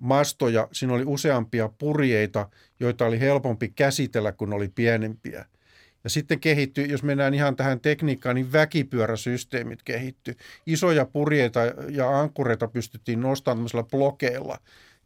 [0.00, 2.48] mastoja, siinä oli useampia purjeita,
[2.80, 5.44] joita oli helpompi käsitellä, kun oli pienempiä.
[6.04, 10.34] Ja sitten kehittyi, jos mennään ihan tähän tekniikkaan, niin väkipyöräsysteemit kehittyi.
[10.66, 14.58] Isoja purjeita ja ankkureita pystyttiin nostamaan tämmöisillä blokeilla.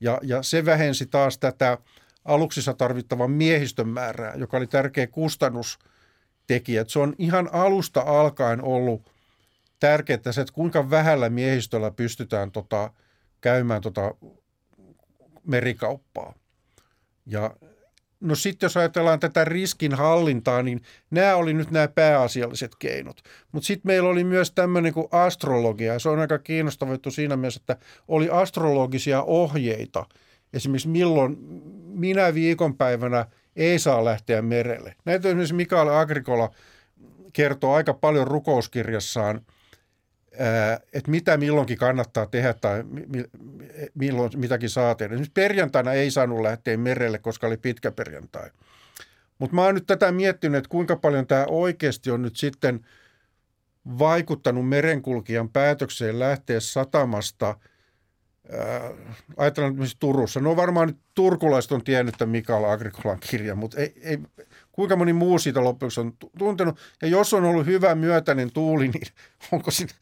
[0.03, 1.79] Ja, ja se vähensi taas tätä
[2.25, 6.85] aluksissa tarvittavan miehistön määrää, joka oli tärkeä kustannustekijä.
[6.87, 9.13] Se on ihan alusta alkaen ollut
[9.81, 12.93] tärkeää se, että kuinka vähällä miehistöllä pystytään tota,
[13.41, 14.15] käymään tota
[15.45, 16.35] merikauppaa.
[17.27, 17.57] Ja
[18.23, 20.81] No sitten jos ajatellaan tätä riskin hallintaa, niin
[21.11, 23.23] nämä oli nyt nämä pääasialliset keinot.
[23.53, 25.99] Mutta sitten meillä oli myös tämmöinen kuin astrologia.
[25.99, 27.77] Se on aika kiinnostava juttu siinä mielessä, että
[28.09, 30.07] oli astrologisia ohjeita.
[30.53, 31.37] Esimerkiksi milloin
[31.87, 34.95] minä viikonpäivänä ei saa lähteä merelle.
[35.05, 36.51] Näitä esimerkiksi Mikael Agrikola
[37.33, 39.41] kertoo aika paljon rukouskirjassaan–
[40.93, 42.85] että mitä milloinkin kannattaa tehdä tai
[43.95, 45.15] milloin mitäkin saa tehdä.
[45.15, 48.51] Esimerkiksi perjantaina ei saanut lähteä merelle, koska oli pitkä perjantai.
[49.39, 52.87] Mutta mä oon nyt tätä miettinyt, että kuinka paljon tämä oikeasti on nyt sitten
[53.99, 57.55] vaikuttanut merenkulkijan päätökseen lähteä satamasta–
[59.37, 60.41] ajatellaan esimerkiksi Turussa.
[60.41, 64.19] No varmaan nyt turkulaiset on tiennyt tämän Mikael Agrikolan kirjan, mutta ei, ei,
[64.73, 66.79] kuinka moni muu siitä loppuksi on tuntenut.
[67.03, 69.07] Ja jos on ollut hyvä myötäinen tuuli, niin
[69.53, 69.93] onko siinä,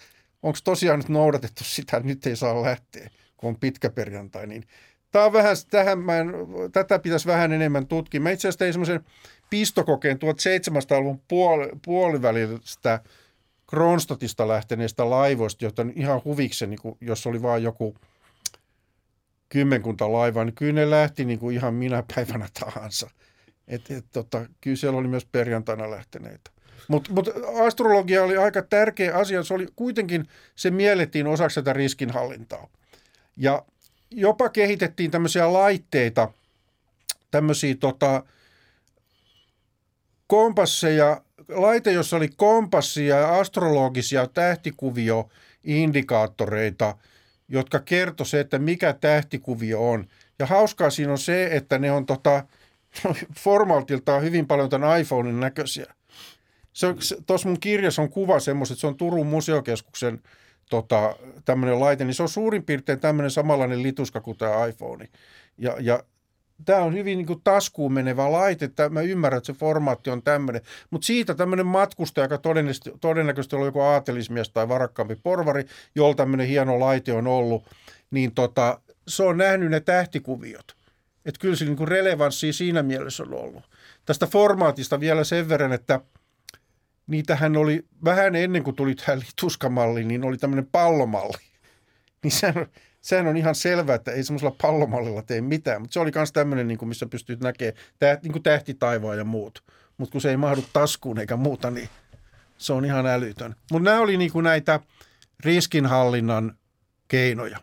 [0.43, 4.65] onko tosiaan nyt noudatettu sitä, että nyt ei saa lähteä, kun on pitkä perjantai, niin
[5.11, 6.33] Tämä on vähän, tähän mä en,
[6.73, 8.21] tätä pitäisi vähän enemmän tutkia.
[8.21, 9.05] Mä itse asiassa tein semmoisen
[9.51, 13.01] pistokokeen 1700-luvun puoli, puolivälistä
[13.71, 17.97] Kronstadtista lähteneistä laivoista, joita ihan huviksen, niin jos oli vain joku
[19.49, 23.11] kymmenkunta laivaa, niin kyllä ne lähti niin kuin ihan minä päivänä tahansa.
[23.69, 26.51] Et, et, tota, kyllä siellä oli myös perjantaina lähteneitä.
[26.91, 27.29] Mutta mut
[27.61, 29.43] astrologia oli aika tärkeä asia.
[29.43, 32.69] Se oli kuitenkin, se miellettiin osaksi tätä riskinhallintaa.
[33.37, 33.63] Ja
[34.11, 36.33] jopa kehitettiin tämmöisiä laitteita,
[37.31, 38.23] tämmöisiä tota,
[40.27, 46.97] kompasseja, laite, jossa oli kompassia ja astrologisia tähtikuvioindikaattoreita,
[47.49, 50.07] jotka kertoi se, että mikä tähtikuvio on.
[50.39, 52.45] Ja hauskaa siinä on se, että ne on tota,
[53.45, 55.95] formaaltiltaan hyvin paljon tämän iPhonein näköisiä.
[57.27, 60.21] Tuossa mun kirjassa on kuva semmoista, että se on Turun museokeskuksen
[60.71, 65.09] tota, tämmöinen laite, niin se on suurin piirtein tämmöinen samanlainen lituska kuin tämä iPhone.
[65.59, 66.03] Ja, ja
[66.65, 70.23] tämä on hyvin niin kuin taskuun menevä laite, että mä ymmärrän, että se formaatti on
[70.23, 70.63] tämmöinen.
[70.91, 76.47] Mutta siitä tämmöinen matkustaja, joka todennäköisesti, todennäköisesti on joku aatelismies tai varakkaampi porvari, jolla tämmöinen
[76.47, 77.65] hieno laite on ollut,
[78.11, 80.77] niin tota, se on nähnyt ne tähtikuviot.
[81.25, 83.63] Että kyllä se niin relevanssi siinä mielessä on ollut.
[84.07, 86.01] Tästä formaatista vielä sen verran, että–
[87.07, 91.43] niitähän oli vähän ennen kuin tuli tämä lituskamalli, niin oli tämmöinen pallomalli.
[92.23, 92.67] Niin sehän
[93.01, 96.69] sehän on ihan selvää, että ei semmoisella pallomallilla tee mitään, mutta se oli myös tämmöinen,
[96.69, 99.65] niin kuin missä pystyt näkemään niin kuin tähtitaivaa ja muut.
[99.99, 101.89] Mutta kun se ei mahdu taskuun eikä muuta, niin
[102.59, 103.55] se on ihan älytön.
[103.71, 104.81] Mutta nämä oli niin kuin näitä
[105.45, 106.57] riskinhallinnan
[107.09, 107.59] keinoja.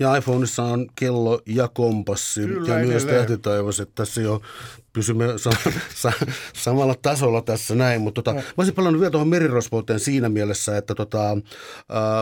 [0.00, 2.40] Ja iPhoneissa on kello ja kompassi.
[2.40, 4.42] Kyllä, ja myös tähtitaivas, että tässä jo
[4.92, 5.50] pysymme sa-
[5.94, 6.12] sa-
[6.54, 8.00] samalla tasolla tässä näin.
[8.00, 11.38] Mutta tota, mä olisin palannut vielä tuohon merirosvouteen siinä mielessä, että tota, äh,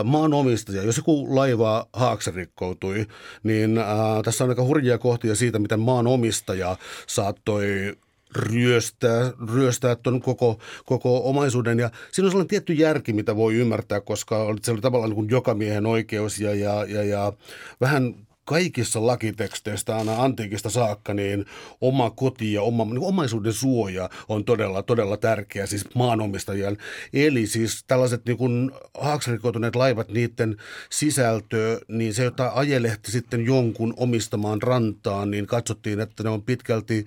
[0.03, 3.05] maanomistaja, jos joku laiva haakse rikkoutui,
[3.43, 3.85] niin äh,
[4.23, 7.97] tässä on aika hurjia kohtia siitä, miten maanomistaja saattoi
[8.35, 11.79] ryöstää, ryöstää tuon koko, koko omaisuuden.
[11.79, 15.29] Ja siinä on sellainen tietty järki, mitä voi ymmärtää, koska se oli tavallaan niin kuin
[15.29, 17.33] jokamiehen oikeus ja, ja, ja, ja
[17.81, 18.15] vähän
[18.49, 21.45] kaikissa lakiteksteistä aina antiikista saakka, niin
[21.81, 26.77] oma koti ja oma, niin omaisuuden suoja on todella, todella tärkeä siis maanomistajien.
[27.13, 30.57] Eli siis tällaiset niin kuin haaksarikoituneet laivat, niiden
[30.89, 37.05] sisältö, niin se, jota ajelehti sitten jonkun omistamaan rantaan, niin katsottiin, että ne on pitkälti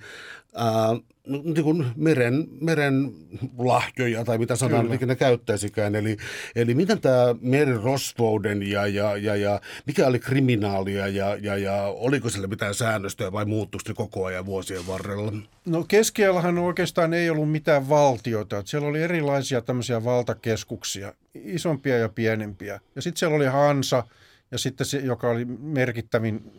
[0.54, 3.12] ää, niin kuin meren, meren
[3.58, 5.94] lahjoja tai mitä sanaa nyt ikinä käyttäisikään.
[5.94, 6.16] Eli,
[6.56, 12.30] eli miten tämä merirosvouden ja, ja, ja, ja mikä oli kriminaalia ja, ja, ja oliko
[12.30, 15.32] sillä mitään säännöstöä vai muuttuiko se koko ajan vuosien varrella?
[15.66, 18.62] No keskiajallahan oikeastaan ei ollut mitään valtioita.
[18.64, 22.80] Siellä oli erilaisia tämmöisiä valtakeskuksia, isompia ja pienempiä.
[22.96, 24.04] Ja sitten siellä oli Hansa
[24.50, 26.52] ja sitten se, joka oli merkittävin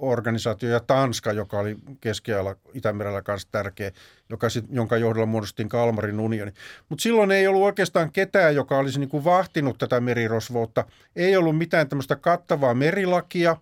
[0.00, 3.92] organisaatio ja Tanska, joka oli keskiajalla Itämerellä kanssa tärkeä,
[4.30, 6.52] joka sit, jonka johdolla muodostettiin Kalmarin unioni.
[6.88, 10.84] Mutta silloin ei ollut oikeastaan ketään, joka olisi niin kuin vahtinut tätä merirosvoutta.
[11.16, 13.56] Ei ollut mitään tämmöistä kattavaa merilakia.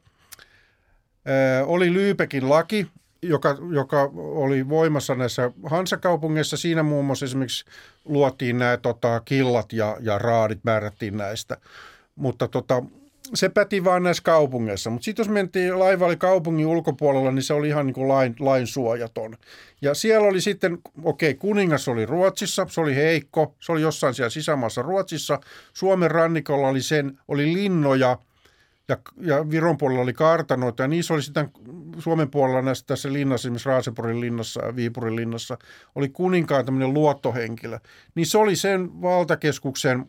[1.29, 2.87] Ö, oli Lyypekin laki,
[3.22, 6.57] joka, joka oli voimassa näissä Hansakaupungeissa.
[6.57, 7.64] Siinä muun muassa esimerkiksi
[8.05, 11.57] luotiin nämä tota, killat ja, ja raadit, määrättiin näistä.
[12.16, 12.83] Mutta tota,
[13.34, 14.90] se päti vaan näissä kaupungeissa.
[14.90, 18.36] Mutta sitten jos mentiin, laiva oli kaupungin ulkopuolella, niin se oli ihan niin kuin lain,
[18.38, 19.36] lain suojaton.
[19.82, 24.14] Ja siellä oli sitten, okei, okay, kuningas oli Ruotsissa, se oli heikko, se oli jossain
[24.14, 25.40] siellä sisämaassa Ruotsissa.
[25.72, 28.18] Suomen rannikolla oli sen, oli linnoja
[28.88, 31.50] ja, ja Viron puolella oli kartanoita ja niissä oli sitten
[31.98, 35.58] Suomen puolella näissä, tässä linnassa, esimerkiksi Raaseporin linnassa ja Viipurin linnassa,
[35.94, 37.78] oli kuninkaan tämmöinen luottohenkilö.
[38.14, 40.06] Niin se oli sen valtakeskuksen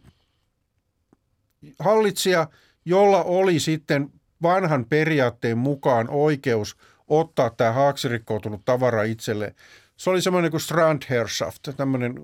[1.80, 2.48] hallitsija–
[2.88, 4.10] jolla oli sitten
[4.42, 9.56] vanhan periaatteen mukaan oikeus ottaa tämä haaksirikkoutunut tavara itselle.
[9.98, 12.16] Se oli semmoinen kuin Strandherrschaft, tämmöinen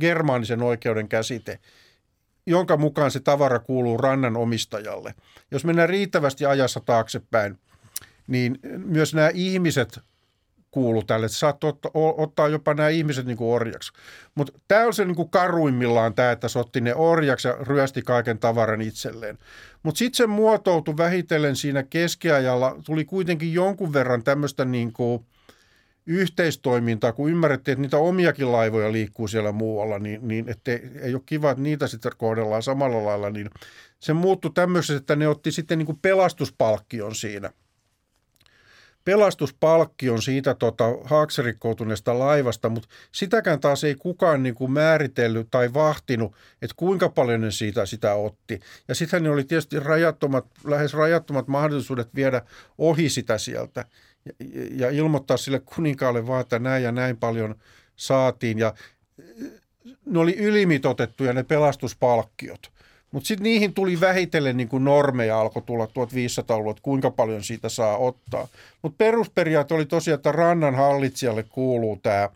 [0.00, 1.58] germaanisen oikeuden käsite,
[2.46, 5.14] jonka mukaan se tavara kuuluu rannan omistajalle.
[5.50, 7.58] Jos mennään riittävästi ajassa taaksepäin,
[8.26, 10.00] niin myös nämä ihmiset
[10.70, 11.26] kuulu tälle.
[11.26, 13.92] Että saat ottaa, ottaa jopa nämä ihmiset niin kuin orjaksi.
[14.34, 18.02] Mutta tämä on se niin kuin karuimmillaan tämä, että se otti ne orjaksi ja ryösti
[18.02, 19.38] kaiken tavaran itselleen.
[19.82, 22.76] Mutta sitten se muotoutui vähitellen siinä keskiajalla.
[22.84, 25.26] Tuli kuitenkin jonkun verran tämmöistä niin kuin
[26.06, 31.22] yhteistoimintaa, kun ymmärrettiin, että niitä omiakin laivoja liikkuu siellä muualla, niin, niin ettei, ei ole
[31.26, 33.50] kiva, että niitä sitten kohdellaan samalla lailla, niin
[34.00, 37.50] se muuttui tämmöiseksi, että ne otti sitten niin kuin pelastuspalkkion siinä–
[39.10, 46.34] pelastuspalkkion siitä tota, haaksirikkoutuneesta laivasta, mutta sitäkään taas ei kukaan niin kuin määritellyt tai vahtinut,
[46.62, 48.60] että kuinka paljon ne siitä sitä otti.
[48.88, 52.42] Ja sittenhän ne oli tietysti rajattomat, lähes rajattomat mahdollisuudet viedä
[52.78, 53.84] ohi sitä sieltä
[54.24, 54.32] ja,
[54.72, 57.54] ja ilmoittaa sille kuninkaalle vaan, että näin ja näin paljon
[57.96, 58.58] saatiin.
[58.58, 58.74] Ja
[60.06, 62.72] ne oli ylimitotettuja ne pelastuspalkkiot.
[63.10, 67.68] Mutta sitten niihin tuli vähitellen niin kuin normeja alkoi tulla 1500-luvulla, että kuinka paljon siitä
[67.68, 68.48] saa ottaa.
[68.82, 72.28] Mutta perusperiaate oli tosiaan, että rannan hallitsijalle kuuluu tämä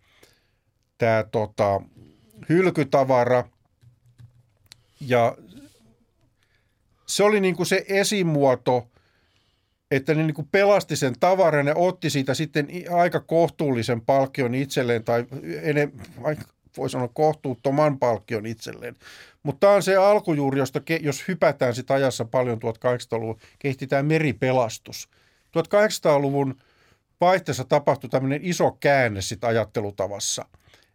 [0.98, 1.80] tää tota,
[2.48, 3.44] hylkytavara.
[5.00, 5.36] Ja
[7.06, 8.86] se oli niin kuin se esimuoto,
[9.90, 15.04] että ne niin kuin pelasti sen tavaran ja otti siitä sitten aika kohtuullisen palkkion itselleen
[15.04, 15.26] tai
[15.62, 15.92] enem,
[16.76, 18.96] voi sanoa kohtuuttoman palkkion itselleen.
[19.44, 25.08] Mutta tämä on se alkujuuri, josta jos hypätään sitä ajassa paljon 1800-luvun, kehitetään meripelastus.
[25.58, 26.54] 1800-luvun
[27.20, 30.44] vaihteessa tapahtui tämmöinen iso käänne sit ajattelutavassa.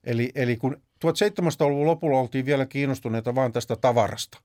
[0.04, 4.38] Eli, eli kun 1700-luvun lopulla oltiin vielä kiinnostuneita vain tästä tavarasta.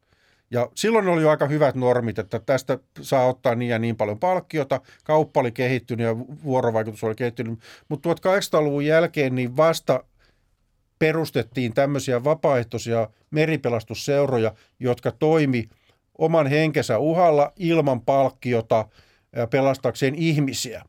[0.50, 4.18] Ja silloin oli jo aika hyvät normit, että tästä saa ottaa niin ja niin paljon
[4.18, 4.80] palkkiota.
[5.04, 7.58] Kauppa oli kehittynyt ja vuorovaikutus oli kehittynyt.
[7.88, 10.04] Mutta 1800-luvun jälkeen niin vasta
[10.98, 15.68] perustettiin tämmöisiä vapaaehtoisia meripelastusseuroja, jotka toimi
[16.18, 18.88] oman henkensä uhalla ilman palkkiota
[19.50, 20.82] pelastakseen ihmisiä.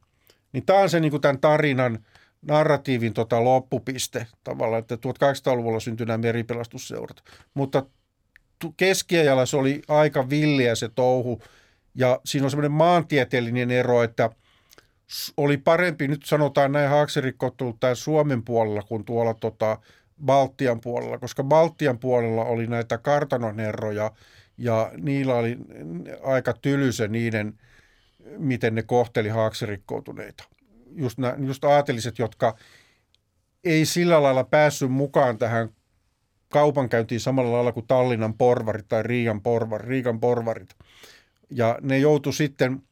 [0.54, 2.00] Niin tämä on se niin kuin tämän tarinan
[2.42, 7.24] narratiivin tota loppupiste tavallaan, että 1800-luvulla syntyi nämä meripelastusseurat.
[7.54, 7.86] Mutta
[8.78, 11.42] keskiajalla se oli aika villiä se touhu
[11.96, 14.30] ja siinä on semmoinen maantieteellinen ero, että
[15.38, 19.78] oli parempi, nyt sanotaan näin haaksirikkoutunut tämä Suomen puolella kuin tuolla tota,
[20.26, 24.12] Baltian puolella, koska Baltian puolella oli näitä kartanonherroja
[24.58, 25.58] ja niillä oli
[26.24, 27.60] aika tylysä niiden,
[28.38, 30.44] miten ne kohteli haaksirikkoutuneita.
[30.96, 32.56] Just, nä, just aateliset, jotka
[33.64, 35.70] ei sillä lailla päässyt mukaan tähän
[36.50, 40.76] kaupankäyntiin samalla lailla kuin Tallinnan porvarit tai Riikan, porvar, Riikan porvarit.
[41.50, 42.82] Ja ne joutu sitten–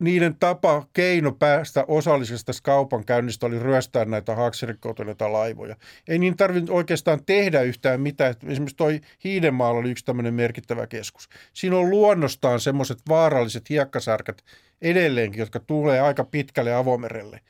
[0.00, 5.76] niiden tapa, keino päästä osallisesta kaupankäynnistä oli ryöstää näitä haaksirikkoutuneita laivoja.
[6.08, 8.34] Ei niin tarvinnut oikeastaan tehdä yhtään mitään.
[8.46, 11.28] Esimerkiksi toi Hiidenmaalla oli yksi tämmöinen merkittävä keskus.
[11.52, 14.42] Siinä on luonnostaan semmoiset vaaralliset hiekkasärkät
[14.82, 17.40] edelleenkin, jotka tulee aika pitkälle avomerelle.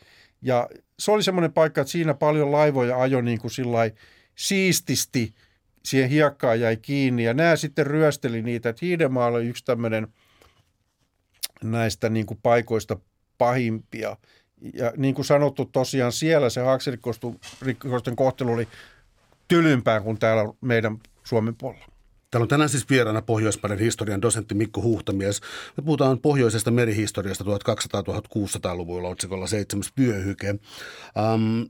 [0.43, 3.51] Ja se oli semmoinen paikka, että siinä paljon laivoja ajo niin kuin
[4.35, 5.35] siististi
[5.85, 7.25] siihen hiekkaan jäi kiinni.
[7.25, 8.69] Ja nämä sitten ryösteli niitä.
[8.69, 10.09] Että Hiidenmaalla oli yksi tämmöinen–
[11.65, 12.97] näistä niin kuin paikoista
[13.39, 14.17] pahimpia.
[14.75, 18.69] Ja niin kuin sanottu, tosiaan siellä se haaksirikosten kohtelu oli
[19.49, 21.87] tylympää kuin täällä meidän Suomen puolella.
[22.31, 25.41] Täällä on tänään siis vieraana Pohjoismaiden historian dosentti Mikko Huhtamies.
[25.77, 30.51] Me puhutaan pohjoisesta merihistoriasta 1200-1600-luvulla otsikolla seitsemäs vyöhyke.
[30.51, 31.69] Um,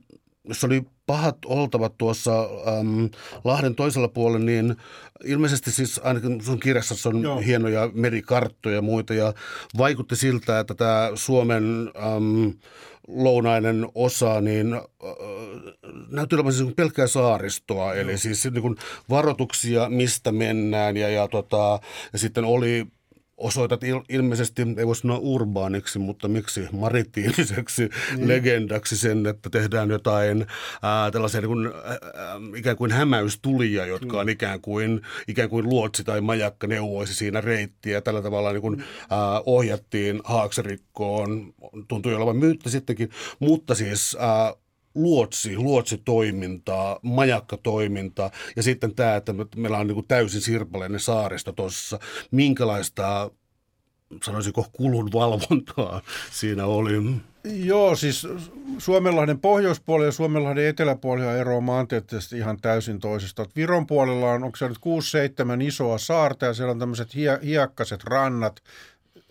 [0.51, 3.09] se oli pahat oltavat tuossa um,
[3.43, 4.75] Lahden toisella puolella, niin
[5.23, 7.39] ilmeisesti siis ainakin sun kirjassa on Joo.
[7.39, 9.33] hienoja merikarttoja ja muita, ja
[9.77, 12.53] vaikutti siltä, että tämä Suomen um,
[13.07, 14.81] lounainen osa, niin äh,
[16.09, 18.75] näytti olevan siis pelkkää saaristoa, eli siis niin kuin
[19.09, 21.79] varoituksia, mistä mennään, ja, ja, tota,
[22.13, 22.87] ja sitten oli
[23.41, 28.27] osoitat il, ilmeisesti, ei voi sanoa urbaaniksi, mutta miksi maritiimiseksi niin.
[28.27, 30.45] legendaksi sen, että tehdään jotain
[30.81, 31.99] ää, tällaisia niin kuin, ää,
[32.55, 38.01] ikään kuin hämäystulia, jotka on ikään kuin, ikään kuin luotsi tai majakka neuvoisi siinä reittiä.
[38.01, 41.53] Tällä tavalla niin kuin, ää, ohjattiin Haaksirikkoon,
[41.87, 44.53] tuntui olevan myyttä sittenkin, mutta siis ää,
[44.95, 51.99] luotsi, luotsitoimintaa, majakkatoimintaa ja sitten tämä, että meillä on niin täysin sirpaleinen saaristo tuossa.
[52.31, 53.31] Minkälaista,
[54.23, 56.93] sanoisiko, kulun valvontaa siinä oli?
[57.43, 58.27] Joo, siis
[58.77, 63.45] Suomenlahden pohjoispuoli ja Suomenlahden eteläpuoli on eroa maantieteellisesti ihan täysin toisesta.
[63.55, 68.03] Viron puolella on, onko se nyt 6-7 isoa saarta ja siellä on tämmöiset hie- hiekkaset
[68.03, 68.61] rannat,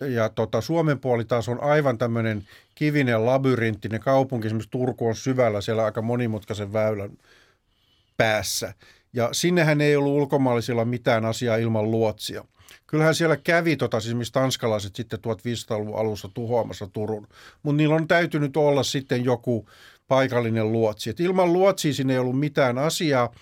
[0.07, 4.47] ja tota, Suomen puoli taas on aivan tämmöinen kivinen labyrinttinen kaupunki.
[4.47, 7.11] Esimerkiksi Turku on syvällä siellä aika monimutkaisen väylän
[8.17, 8.73] päässä.
[9.13, 12.45] Ja sinnehän ei ollut ulkomaalaisilla mitään asiaa ilman luotsia.
[12.87, 17.27] Kyllähän siellä kävi, tota, siis tanskalaiset sitten 1500-luvun alussa tuhoamassa Turun.
[17.63, 19.69] Mutta niillä on täytynyt olla sitten joku
[20.07, 21.09] paikallinen luotsi.
[21.09, 23.33] Et ilman luotsia sinne ei ollut mitään asiaa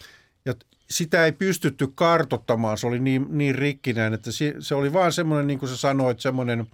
[0.91, 5.59] sitä ei pystytty kartottamaan, se oli niin, niin rikkinäinen, että se, oli vaan semmoinen, niin
[5.59, 6.67] kuin sä sanoit, semmoinen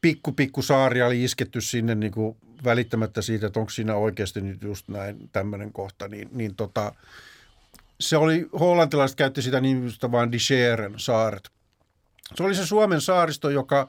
[0.00, 4.62] pikku, pikku saari oli isketty sinne niin kuin välittämättä siitä, että onko siinä oikeasti nyt
[4.62, 6.92] just näin tämmöinen kohta, niin, niin tota,
[8.00, 11.50] se oli, hollantilaiset käytti sitä nimitystä vain Dicheren saaret.
[12.34, 13.88] Se oli se Suomen saaristo, joka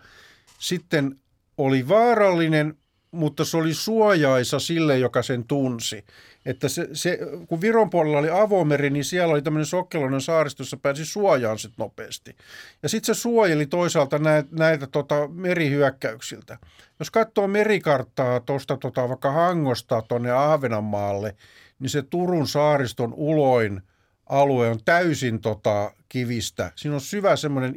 [0.60, 1.20] sitten
[1.58, 2.78] oli vaarallinen,
[3.12, 6.06] mutta se oli suojaisa sille, joka sen tunsi.
[6.50, 10.78] Että se, se, kun Viron puolella oli avomeri, niin siellä oli tämmöinen sokkeloinen saaristo, jossa
[10.78, 12.36] pääsi suojaan sitten nopeasti.
[12.84, 16.58] Ja sitten se suojeli toisaalta näitä, näitä tota, merihyökkäyksiltä.
[17.00, 21.36] Jos katsoo merikarttaa tuosta tota, vaikka Hangosta tuonne Ahvenanmaalle,
[21.80, 23.82] niin se Turun saariston uloin
[24.26, 26.72] alue on täysin tota, kivistä.
[26.76, 27.76] Siinä on syvä semmoinen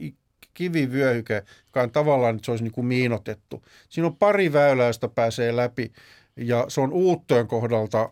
[0.54, 3.64] kivivyöhyke, joka on tavallaan, että se olisi niin kuin miinotettu.
[3.88, 5.92] Siinä on pari väylää, josta pääsee läpi
[6.36, 8.10] ja se on Uuttojen kohdalta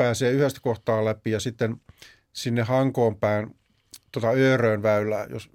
[0.00, 1.76] pääsee yhdestä kohtaa läpi ja sitten
[2.32, 3.56] sinne Hankoon päin
[4.12, 5.50] tota Öörön väylää, jos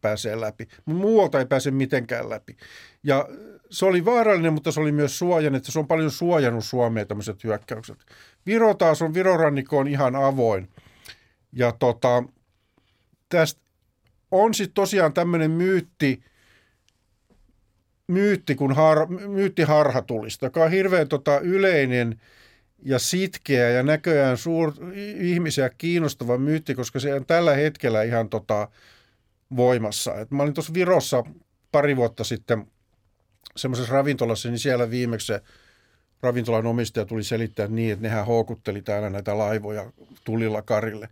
[0.00, 0.68] pääsee läpi.
[0.84, 2.56] Muualta ei pääse mitenkään läpi.
[3.02, 3.28] Ja
[3.70, 7.44] se oli vaarallinen, mutta se oli myös suojan, että se on paljon suojannut Suomea tämmöiset
[7.44, 7.96] hyökkäykset.
[8.46, 10.68] Viro taas on, Virorannikko on ihan avoin.
[11.52, 12.22] Ja tota,
[13.28, 13.60] tästä
[14.30, 16.22] on sitten tosiaan tämmöinen myytti,
[18.06, 22.20] myytti, kun har, myytti harhatulista, joka on hirveän tota, yleinen
[22.82, 24.72] ja sitkeä ja näköjään suur,
[25.20, 28.68] ihmisiä kiinnostava myytti, koska se on tällä hetkellä ihan tota,
[29.56, 30.14] voimassa.
[30.14, 31.24] Et mä olin tuossa Virossa
[31.72, 32.66] pari vuotta sitten
[33.56, 35.40] semmoisessa ravintolassa, niin siellä viimeksi se
[36.22, 39.92] ravintolan omistaja tuli selittää niin, että nehän houkutteli täällä näitä laivoja
[40.24, 41.08] tulilla karille.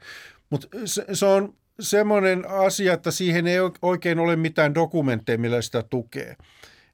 [0.51, 5.83] Mutta se, se on semmoinen asia, että siihen ei oikein ole mitään dokumentteja, millä sitä
[5.83, 6.37] tukee.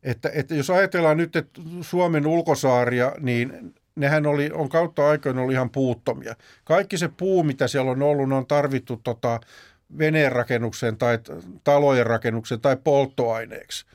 [0.03, 5.53] Että, että jos ajatellaan nyt, että Suomen ulkosaaria, niin nehän oli, on kautta aikoina ollut
[5.53, 6.35] ihan puuttomia.
[6.65, 9.41] Kaikki se puu, mitä siellä on ollut, on tarvittu tota,
[9.99, 11.19] veneen rakennukseen tai
[11.65, 13.87] talojen rakennukseen tai polttoaineeksi.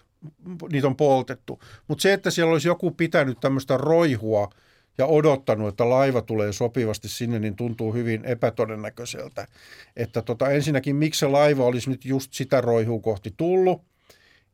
[0.72, 1.60] Niitä on poltettu.
[1.88, 4.50] Mutta se, että siellä olisi joku pitänyt tämmöistä roihua–
[4.98, 9.48] ja odottanut, että laiva tulee sopivasti sinne, niin tuntuu hyvin epätodennäköiseltä.
[9.96, 13.82] Että tota, ensinnäkin, miksi se laiva olisi nyt just sitä roihua kohti tullut,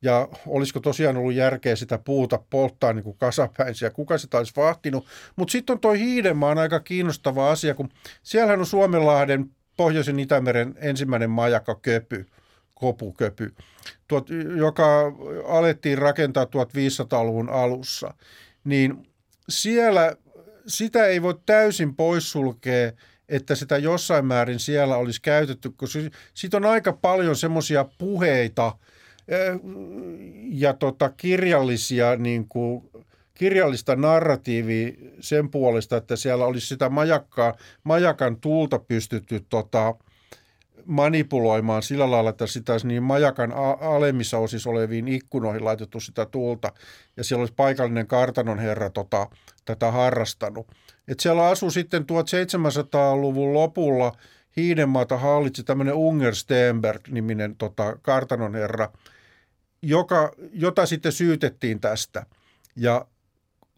[0.01, 5.05] ja olisiko tosiaan ollut järkeä sitä puuta polttaa niin kuin kasapäinsiä, kuka sitä olisi vahtinut.
[5.35, 7.89] Mutta sitten on tuo Hiidenmaan aika kiinnostava asia, kun
[8.23, 12.25] siellähän on Suomenlahden Pohjoisen Itämeren ensimmäinen majakka Köpy,
[12.73, 13.53] Kopuköpy,
[14.07, 14.27] tuot,
[14.57, 15.13] joka
[15.47, 18.13] alettiin rakentaa 1500-luvun alussa.
[18.63, 19.07] Niin
[19.49, 20.15] siellä
[20.67, 22.91] sitä ei voi täysin poissulkea,
[23.29, 25.99] että sitä jossain määrin siellä olisi käytetty, koska
[26.33, 28.77] siitä on aika paljon semmoisia puheita
[30.49, 32.89] ja tota kirjallisia niin kuin,
[33.33, 37.53] kirjallista narratiivia sen puolesta, että siellä olisi sitä majakkaa,
[37.83, 39.95] majakan tuulta pystytty tota,
[40.85, 46.71] manipuloimaan sillä lailla, että sitä niin majakan alemmissa osissa oleviin ikkunoihin laitettu sitä tulta,
[47.17, 49.27] ja siellä olisi paikallinen kartanon herra tota,
[49.65, 50.67] tätä harrastanut.
[51.07, 54.11] Et siellä asui sitten 1700-luvun lopulla
[54.57, 58.91] Hiidenmaata hallitsi tämmöinen Unger Stenberg-niminen tota, kartanon herra,
[59.81, 62.25] joka, jota sitten syytettiin tästä.
[62.75, 63.05] Ja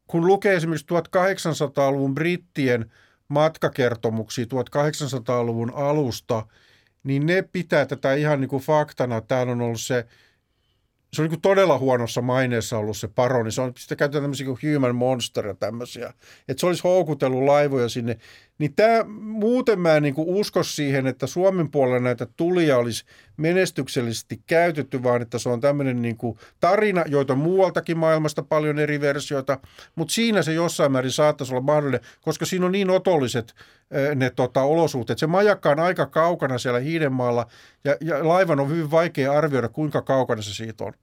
[0.07, 2.91] kun lukee esimerkiksi 1800-luvun brittien
[3.28, 6.45] matkakertomuksia 1800-luvun alusta,
[7.03, 9.21] niin ne pitää tätä ihan niin kuin faktana.
[9.21, 10.05] Täällä on ollut se
[11.14, 13.51] se on niin todella huonossa maineessa ollut se paroni.
[13.51, 16.14] Se on, sitä käytetään tämmöisiä kuin human monster ja tämmöisiä.
[16.47, 18.18] Että se olisi houkutellut laivoja sinne.
[18.57, 23.05] Niin tämä, muuten mä en niin usko siihen, että Suomen puolella näitä tulia olisi
[23.38, 26.18] menestyksellisesti käytetty, vaan että se on tämmöinen niin
[26.59, 29.59] tarina, joita muualtakin maailmasta paljon eri versioita,
[29.95, 33.53] mutta siinä se jossain määrin saattaisi olla mahdollinen, koska siinä on niin otolliset
[34.16, 35.20] ne tota, olosuhteet.
[35.20, 37.46] Se majakka on aika kaukana siellä Hiidenmaalla
[37.84, 40.94] ja, ja laivan on hyvin vaikea arvioida, kuinka kaukana se siitä on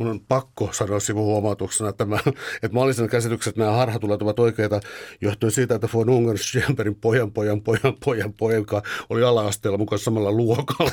[0.00, 2.18] mun on pakko sanoa sivuhuomautuksena, että mä,
[2.62, 4.80] että mä olin sen käsityksen, että nämä harhatulet ovat oikeita
[5.20, 8.64] johtuen siitä, että von Ungern Schemperin pojan, pojan, pojan, pojan, pojan,
[9.10, 10.92] oli ala-asteella mukaan samalla luokalla.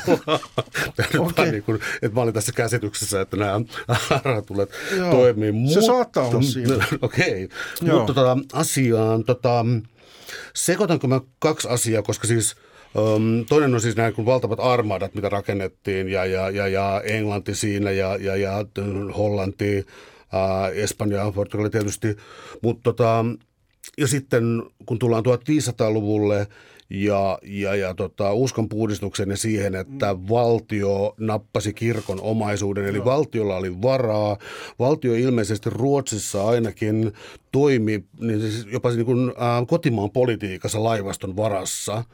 [1.19, 1.51] okay.
[1.51, 4.69] niin kuin, että mä olin tässä käsityksessä, että nämä harhatulet
[5.11, 5.51] toimii.
[5.51, 6.73] Se Mut, saattaa olla siinä.
[7.01, 7.45] Okei,
[7.83, 7.97] okay.
[7.97, 9.65] mutta tota, asiaan, tota,
[10.57, 12.55] sekoitanko mä kaksi asiaa, koska siis–
[13.49, 17.91] toinen on siis nämä kun valtavat armadat, mitä rakennettiin, ja, ja, ja, ja Englanti siinä,
[17.91, 18.65] ja, ja, ja
[19.17, 19.85] Hollanti,
[20.33, 22.17] ää, Espanja, Portugali tietysti.
[22.61, 23.25] Mutta tota,
[23.97, 26.47] ja sitten kun tullaan 1500-luvulle,
[26.89, 30.19] ja, ja, ja tota, uskon puhdistuksen ja siihen, että mm.
[30.29, 33.05] valtio nappasi kirkon omaisuuden, eli no.
[33.05, 34.37] valtiolla oli varaa.
[34.79, 37.13] Valtio ilmeisesti Ruotsissa ainakin
[37.51, 42.03] toimi niin siis jopa niin kuin, äh, kotimaan politiikassa laivaston varassa–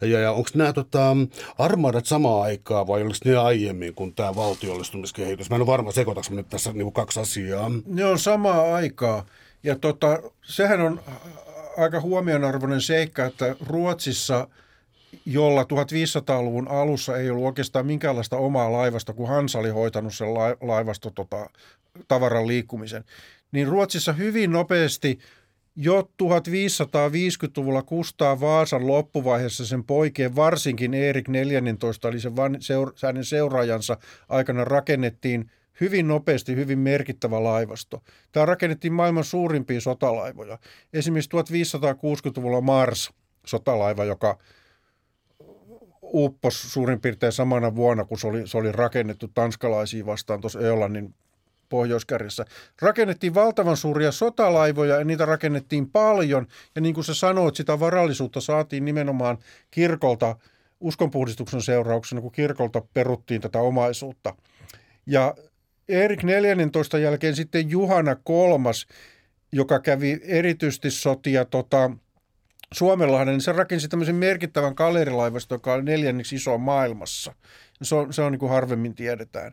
[0.00, 1.16] ja, ja onko nämä tota,
[1.58, 5.50] armaadat samaa aikaa vai oliko ne aiemmin kuin tämä valtiollistumiskehitys?
[5.50, 7.70] Mä en ole varma, sekoitaks nyt tässä niin kaksi asiaa.
[7.86, 9.26] Ne on samaa aikaa.
[9.62, 11.00] Ja tota, sehän on
[11.82, 14.48] aika huomionarvoinen seikka, että Ruotsissa
[15.26, 21.10] jolla 1500-luvun alussa ei ollut oikeastaan minkäänlaista omaa laivasta, kun Hansa oli hoitanut sen laivasto
[21.10, 21.50] tota,
[22.08, 23.04] tavaran liikkumisen,
[23.52, 25.18] niin Ruotsissa hyvin nopeasti–
[25.76, 33.24] jo 1550-luvulla Kustaa Vaasan loppuvaiheessa sen poikien, varsinkin Erik 14, eli sen van, seura, hänen
[33.24, 33.96] seuraajansa
[34.28, 35.50] aikana rakennettiin
[35.80, 38.02] hyvin nopeasti hyvin merkittävä laivasto.
[38.32, 40.58] Tämä rakennettiin maailman suurimpia sotalaivoja.
[40.92, 43.10] Esimerkiksi 1560-luvulla Mars,
[43.46, 44.38] sotalaiva, joka
[46.02, 51.14] upposi suurin piirtein samana vuonna, kun se oli, se oli rakennettu tanskalaisiin vastaan tuossa Ölannin
[51.68, 52.44] Pohjoiskärjessä.
[52.82, 56.46] Rakennettiin valtavan suuria sotalaivoja ja niitä rakennettiin paljon.
[56.74, 59.38] Ja niin kuin sä sanoit, sitä varallisuutta saatiin nimenomaan
[59.70, 60.36] kirkolta
[60.80, 64.34] uskonpuhdistuksen seurauksena, kun kirkolta peruttiin tätä omaisuutta.
[65.06, 65.34] Ja
[65.90, 68.86] Erik 14 jälkeen sitten Juhana kolmas,
[69.52, 71.90] joka kävi erityisesti sotia tota,
[72.74, 77.34] Suomenlahden, niin se rakensi tämmöisen merkittävän galerilaivaston, joka oli neljänneksi iso maailmassa.
[77.82, 79.52] Se on, se on niin kuin harvemmin tiedetään.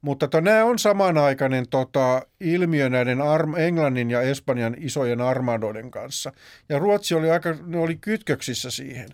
[0.00, 6.32] Mutta to, nämä on samanaikainen tota, ilmiö näiden arm, Englannin ja Espanjan isojen armadoiden kanssa.
[6.68, 9.08] Ja Ruotsi oli aika, ne oli kytköksissä siihen.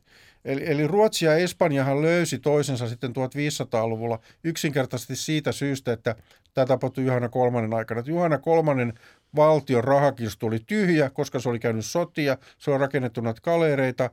[0.45, 6.17] Eli, eli Ruotsi ja Espanjahan löysi toisensa sitten 1500-luvulla yksinkertaisesti siitä syystä, että
[6.55, 7.99] tämä tapahtui Juhana kolmannen aikana.
[7.99, 8.93] Että Juhana kolmannen
[9.37, 14.11] valtion rahakirstu oli tyhjä, koska se oli käynyt sotia, se oli rakennettu näitä kalereita,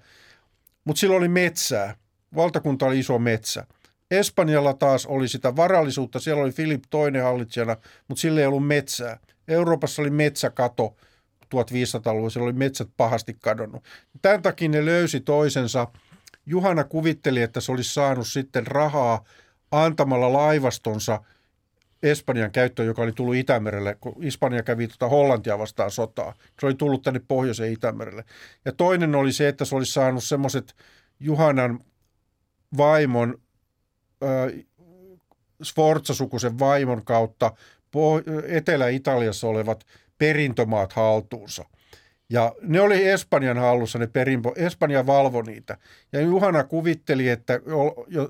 [0.84, 1.96] mutta sillä oli metsää.
[2.36, 3.68] Valtakunta oli iso metsä.
[4.12, 7.78] Espanjalla taas oli sitä varallisuutta, siellä oli Filip toinen hallitsijana,
[8.08, 9.20] mutta sillä ei ollut metsää.
[9.48, 10.96] Euroopassa oli metsäkato
[11.56, 13.84] 1500-luvulla, siellä oli metsät pahasti kadonnut.
[14.22, 15.88] Tämän takia ne löysi toisensa.
[16.46, 19.24] Juhana kuvitteli, että se olisi saanut sitten rahaa
[19.72, 21.22] antamalla laivastonsa
[22.04, 26.34] Espanjan käyttöön, joka oli tullut Itämerelle, kun Espanja kävi tuota Hollantia vastaan sotaa.
[26.60, 28.24] Se oli tullut tänne pohjoiseen Itämerelle.
[28.66, 30.76] Ja toinen oli se, että se olisi saanut semmoiset
[31.20, 31.80] Juhanan
[32.78, 33.41] vaimon
[35.64, 37.52] Sforza-sukuisen vaimon kautta
[38.47, 39.86] Etelä-Italiassa olevat
[40.18, 41.66] perintömaat haltuunsa.
[42.32, 45.78] Ja ne oli Espanjan hallussa, ne perinpo, Espanja valvoi niitä.
[46.14, 47.60] Ja Juhana kuvitteli, että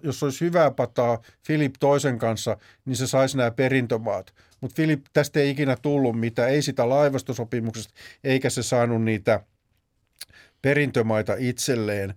[0.03, 4.33] jos olisi hyvää pataa Filip toisen kanssa, niin se saisi nämä perintömaat.
[4.61, 7.93] Mutta Filip tästä ei ikinä tullut mitään, ei sitä laivastosopimuksesta,
[8.23, 9.43] eikä se saanut niitä
[10.61, 12.13] perintömaita itselleen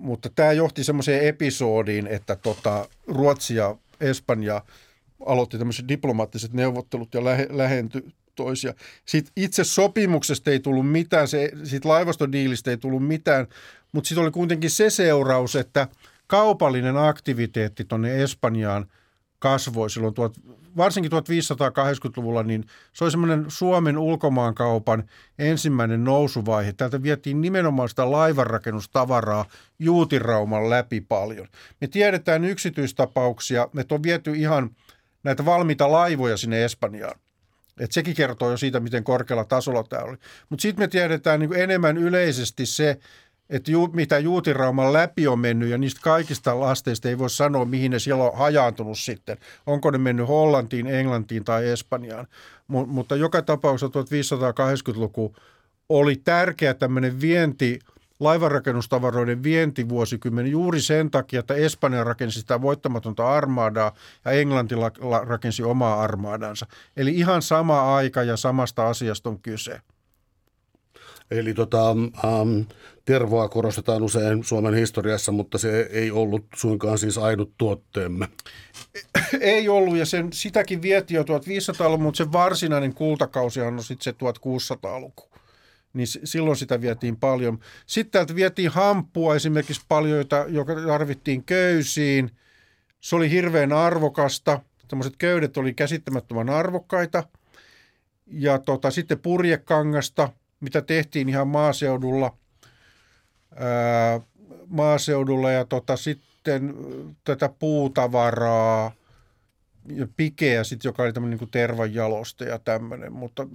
[0.00, 4.62] mutta tämä johti semmoiseen episodiin, että tota, Ruotsi ja Espanja
[5.26, 8.02] aloitti tämmöiset diplomaattiset neuvottelut ja lähe, lähentyi
[8.42, 8.74] toisia.
[9.06, 13.46] Sitten itse sopimuksesta ei tullut mitään, se, siitä laivastodiilistä ei tullut mitään,
[13.92, 15.88] mutta sitten oli kuitenkin se seuraus, että
[16.26, 18.86] kaupallinen aktiviteetti tuonne Espanjaan
[19.38, 20.34] kasvoi silloin, tuot,
[20.76, 25.04] varsinkin 1580-luvulla, niin se oli semmoinen Suomen ulkomaankaupan
[25.38, 26.72] ensimmäinen nousuvaihe.
[26.72, 29.44] Täältä vietiin nimenomaan sitä laivanrakennustavaraa
[29.78, 31.48] Juutirauman läpi paljon.
[31.80, 34.70] Me tiedetään yksityistapauksia, että on viety ihan
[35.22, 37.20] näitä valmiita laivoja sinne Espanjaan.
[37.80, 40.16] Et sekin kertoo jo siitä, miten korkealla tasolla tämä oli.
[40.48, 42.98] Mutta sitten me tiedetään niin enemmän yleisesti se,
[43.50, 47.90] että ju, mitä Juutirauman läpi on mennyt ja niistä kaikista lasteista ei voi sanoa, mihin
[47.90, 49.38] ne siellä on hajaantunut sitten.
[49.66, 52.26] Onko ne mennyt Hollantiin, Englantiin tai Espanjaan.
[52.68, 55.34] M- mutta joka tapauksessa 1580-luku
[55.88, 57.78] oli tärkeä tämmöinen vienti,
[58.20, 63.92] laivanrakennustavaroiden vientivuosikymmen juuri sen takia, että Espanja rakensi sitä voittamatonta armaadaa
[64.24, 64.74] ja Englanti
[65.26, 66.66] rakensi omaa armaadansa.
[66.96, 69.80] Eli ihan sama aika ja samasta asiasta on kyse.
[71.30, 72.60] Eli tota, ähm,
[73.04, 78.28] tervoa korostetaan usein Suomen historiassa, mutta se ei ollut suinkaan siis ainut tuotteemme.
[79.40, 84.10] Ei ollut, ja sen, sitäkin vietiin jo 1500-luvulla, mutta se varsinainen kultakausi on sitten se
[84.10, 85.29] 1600-luku.
[85.92, 87.58] Niin silloin sitä vietiin paljon.
[87.86, 92.30] Sitten täältä vietiin hamppua esimerkiksi paljon, joka tarvittiin köysiin.
[93.00, 94.60] Se oli hirveän arvokasta.
[94.88, 97.24] Tämmöiset köydet oli käsittämättömän arvokkaita.
[98.26, 100.28] Ja tota, sitten purjekangasta–
[100.60, 102.36] mitä tehtiin ihan maaseudulla,
[103.56, 104.20] ää,
[104.66, 106.74] maaseudulla ja tota, sitten
[107.24, 108.92] tätä puutavaraa
[109.86, 113.46] ja pikeä, sit, joka oli tämmöinen niin tervanjaloste ja tämmöinen, mutta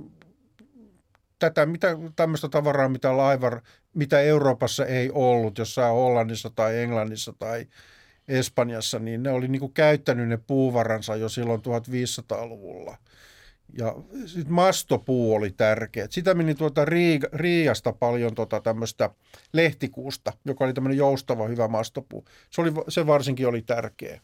[1.39, 3.61] tätä, mitä, tämmöistä tavaraa, mitä laivar,
[3.93, 7.67] mitä Euroopassa ei ollut, jossain Hollannissa tai Englannissa tai
[8.27, 12.97] Espanjassa, niin ne oli niin kuin käyttänyt ne puuvaransa jo silloin 1500-luvulla–
[13.77, 16.07] ja sitten mastopuu oli tärkeä.
[16.09, 16.85] Sitä meni tuota
[17.33, 19.09] Riiasta paljon tota tämmöistä
[19.53, 22.25] lehtikuusta, joka oli tämmöinen joustava hyvä mastopuu.
[22.49, 24.21] Se, oli, se varsinkin oli tärkeä.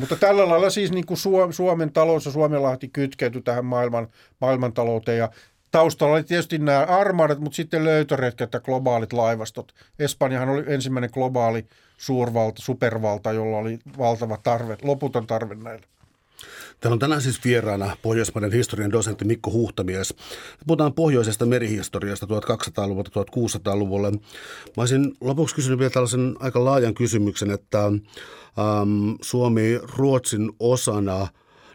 [0.00, 1.18] Mutta tällä lailla siis niin kuin
[1.50, 4.08] Suomen talous ja Suomenlahti kytkeytyi tähän maailman,
[4.40, 5.30] maailmantalouteen ja
[5.70, 9.74] taustalla oli tietysti nämä armaadat, mutta sitten löytöretket ja globaalit laivastot.
[9.98, 11.66] Espanjahan oli ensimmäinen globaali
[11.96, 15.86] suurvalta, supervalta, jolla oli valtava tarve, loputon tarve näille.
[16.80, 20.14] Täällä on tänään siis vieraana Pohjoismaiden historian dosentti Mikko Huhtamies.
[20.66, 24.10] Puhutaan pohjoisesta merihistoriasta 1200-luvulta 1600-luvulle.
[24.10, 24.18] Mä
[24.76, 28.02] olisin lopuksi kysynyt vielä tällaisen aika laajan kysymyksen, että äm,
[29.20, 31.28] Suomi Ruotsin osana,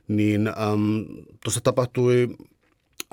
[0.08, 1.06] niin äm,
[1.44, 2.38] tuossa tapahtui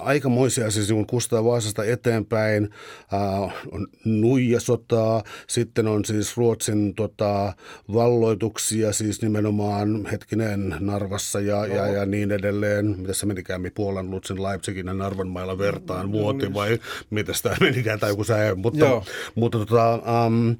[0.01, 2.70] aikamoisia siis kun Kustaa Vaasasta eteenpäin.
[3.14, 3.40] Äh,
[3.72, 7.53] on Nuijasotaa, sitten on siis Ruotsin tota,
[7.92, 11.64] valloituksia, siis nimenomaan hetkinen Narvassa ja, no.
[11.74, 12.94] ja, ja niin edelleen.
[12.98, 16.78] Mitä se menikään, Puolan, Lutsin, Leipzigin ja Narvan mailla vertaan no, vuoti no, vai
[17.11, 19.05] mitä sitä menikään tai joku sä, mutta, Joo.
[19.34, 19.94] mutta tota,
[20.26, 20.57] um,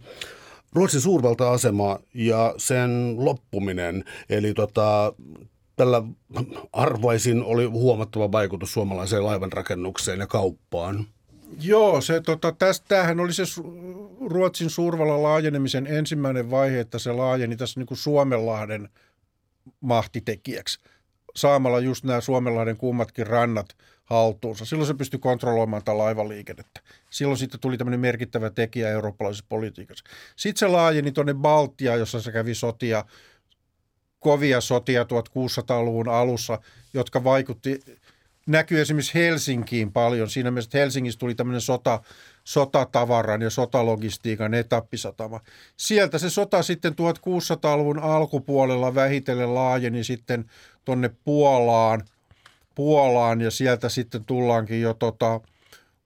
[0.73, 5.13] Ruotsin suurvalta-asema ja sen loppuminen, eli tota,
[5.81, 6.03] tällä
[6.73, 11.07] arvaisin oli huomattava vaikutus suomalaiseen laivanrakennukseen ja kauppaan.
[11.61, 12.55] Joo, se, tota,
[12.89, 13.43] tämähän oli se
[14.27, 18.89] Ruotsin suurvallan laajenemisen ensimmäinen vaihe, että se laajeni tässä niin kuin Suomenlahden
[19.81, 20.79] mahtitekijäksi
[21.37, 24.65] saamalla just nämä Suomenlahden kummatkin rannat haltuunsa.
[24.65, 26.81] Silloin se pystyi kontrolloimaan tätä laivaliikennettä.
[27.11, 30.05] Silloin sitten tuli tämmöinen merkittävä tekijä eurooppalaisessa politiikassa.
[30.37, 33.05] Sitten se laajeni tuonne Baltiaan, jossa se kävi sotia
[34.21, 36.59] kovia sotia 1600-luvun alussa,
[36.95, 37.81] jotka vaikutti,
[38.47, 40.31] näkyy esimerkiksi Helsinkiin paljon.
[40.31, 42.03] Siinä mielessä, että Helsingissä tuli tämmöinen sota,
[42.45, 45.41] sotatavaran ja sotalogistiikan etappisatama.
[45.77, 50.45] Sieltä se sota sitten 1600-luvun alkupuolella vähitellen laajeni sitten
[50.85, 52.03] tuonne Puolaan,
[52.75, 55.41] Puolaan ja sieltä sitten tullaankin jo tota,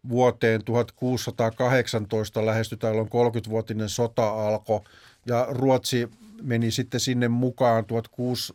[0.09, 4.81] vuoteen 1618 lähestytään, jolloin 30-vuotinen sota alkoi
[5.27, 6.09] ja Ruotsi
[6.43, 8.55] meni sitten sinne mukaan, 16,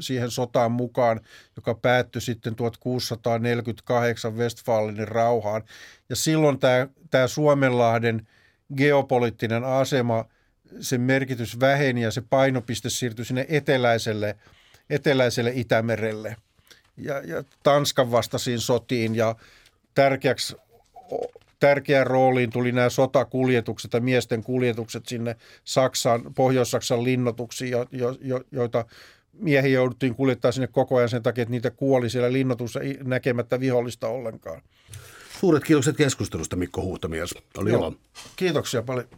[0.00, 1.20] siihen sotaan mukaan,
[1.56, 5.62] joka päättyi sitten 1648 Westfalenin rauhaan.
[6.08, 8.26] Ja silloin tämä, tämä Suomenlahden
[8.76, 10.24] geopoliittinen asema,
[10.80, 14.36] sen merkitys väheni ja se painopiste siirtyi sinne eteläiselle,
[14.90, 16.36] eteläiselle Itämerelle
[16.96, 19.36] ja, ja Tanskan vastaisiin sotiin ja
[19.94, 20.56] tärkeäksi
[21.60, 28.40] tärkeään rooliin tuli nämä sotakuljetukset ja miesten kuljetukset sinne Saksaan, Pohjois-Saksan linnoituksiin, jo, jo, jo,
[28.52, 28.84] joita
[29.32, 34.08] miehiä jouduttiin kuljettaa sinne koko ajan sen takia, että niitä kuoli siellä linnoitussa näkemättä vihollista
[34.08, 34.62] ollenkaan.
[35.40, 37.34] Suuret kiitokset keskustelusta Mikko Huhtamies.
[37.58, 37.78] Oli Joo.
[37.80, 37.94] ilo.
[38.36, 39.08] Kiitoksia paljon.